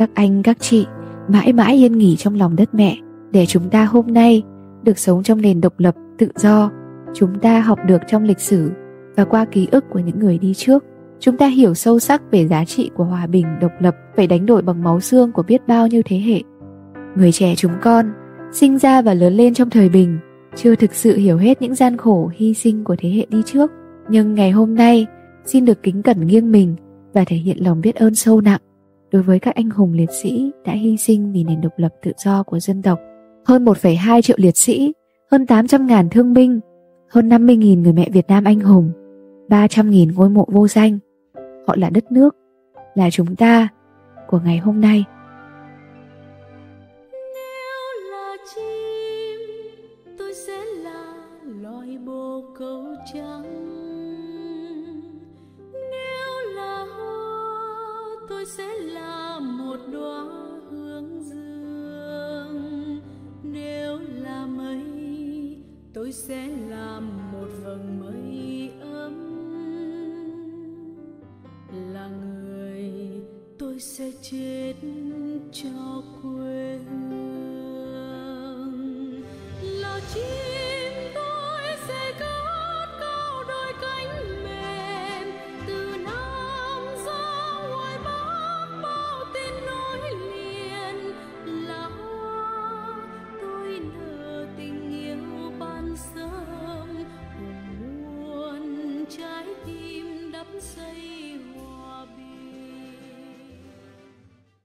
các 0.00 0.10
anh, 0.14 0.42
các 0.42 0.56
chị, 0.60 0.86
mãi 1.28 1.52
mãi 1.52 1.76
yên 1.76 1.98
nghỉ 1.98 2.16
trong 2.16 2.34
lòng 2.34 2.56
đất 2.56 2.74
mẹ, 2.74 2.96
để 3.32 3.46
chúng 3.46 3.70
ta 3.70 3.84
hôm 3.84 4.06
nay 4.06 4.42
được 4.82 4.98
sống 4.98 5.22
trong 5.22 5.40
nền 5.40 5.60
độc 5.60 5.74
lập, 5.78 5.94
tự 6.18 6.28
do. 6.36 6.70
Chúng 7.14 7.38
ta 7.40 7.60
học 7.60 7.78
được 7.86 8.00
trong 8.08 8.22
lịch 8.22 8.40
sử 8.40 8.70
và 9.16 9.24
qua 9.24 9.44
ký 9.44 9.68
ức 9.70 9.84
của 9.90 9.98
những 9.98 10.18
người 10.18 10.38
đi 10.38 10.54
trước. 10.54 10.84
Chúng 11.18 11.36
ta 11.36 11.46
hiểu 11.46 11.74
sâu 11.74 11.98
sắc 11.98 12.22
về 12.30 12.48
giá 12.48 12.64
trị 12.64 12.90
của 12.96 13.04
hòa 13.04 13.26
bình, 13.26 13.46
độc 13.60 13.72
lập, 13.80 13.96
phải 14.16 14.26
đánh 14.26 14.46
đổi 14.46 14.62
bằng 14.62 14.82
máu 14.82 15.00
xương 15.00 15.32
của 15.32 15.42
biết 15.42 15.66
bao 15.66 15.86
nhiêu 15.86 16.02
thế 16.04 16.18
hệ. 16.18 16.42
Người 17.16 17.32
trẻ 17.32 17.54
chúng 17.56 17.72
con, 17.82 18.12
sinh 18.52 18.78
ra 18.78 19.02
và 19.02 19.14
lớn 19.14 19.34
lên 19.34 19.54
trong 19.54 19.70
thời 19.70 19.88
bình, 19.88 20.18
chưa 20.54 20.74
thực 20.74 20.94
sự 20.94 21.16
hiểu 21.16 21.36
hết 21.36 21.62
những 21.62 21.74
gian 21.74 21.96
khổ, 21.96 22.30
hy 22.36 22.54
sinh 22.54 22.84
của 22.84 22.96
thế 22.98 23.10
hệ 23.10 23.26
đi 23.30 23.42
trước. 23.46 23.70
Nhưng 24.08 24.34
ngày 24.34 24.50
hôm 24.50 24.74
nay, 24.74 25.06
xin 25.44 25.64
được 25.64 25.82
kính 25.82 26.02
cẩn 26.02 26.26
nghiêng 26.26 26.52
mình 26.52 26.76
và 27.12 27.24
thể 27.26 27.36
hiện 27.36 27.64
lòng 27.64 27.80
biết 27.80 27.94
ơn 27.94 28.14
sâu 28.14 28.40
nặng 28.40 28.60
đối 29.12 29.22
với 29.22 29.38
các 29.38 29.54
anh 29.54 29.70
hùng 29.70 29.92
liệt 29.92 30.10
sĩ 30.22 30.50
đã 30.64 30.72
hy 30.72 30.96
sinh 30.96 31.32
vì 31.32 31.44
nền 31.44 31.60
độc 31.60 31.72
lập 31.76 31.94
tự 32.02 32.12
do 32.24 32.42
của 32.42 32.60
dân 32.60 32.82
tộc. 32.82 32.98
Hơn 33.46 33.64
1,2 33.64 34.22
triệu 34.22 34.36
liệt 34.40 34.56
sĩ, 34.56 34.92
hơn 35.30 35.44
800.000 35.44 36.08
thương 36.08 36.32
binh, 36.32 36.60
hơn 37.10 37.28
50.000 37.28 37.82
người 37.82 37.92
mẹ 37.92 38.08
Việt 38.12 38.28
Nam 38.28 38.44
anh 38.44 38.60
hùng, 38.60 38.92
300.000 39.48 40.14
ngôi 40.14 40.30
mộ 40.30 40.48
vô 40.52 40.68
danh. 40.68 40.98
Họ 41.66 41.74
là 41.78 41.90
đất 41.90 42.12
nước, 42.12 42.36
là 42.94 43.10
chúng 43.10 43.36
ta 43.36 43.68
của 44.28 44.40
ngày 44.44 44.58
hôm 44.58 44.80
nay. 44.80 45.04
Cho 75.52 76.02
quê 76.22 76.78
hương 76.88 77.22
là 79.62 80.00
chiến 80.14 80.49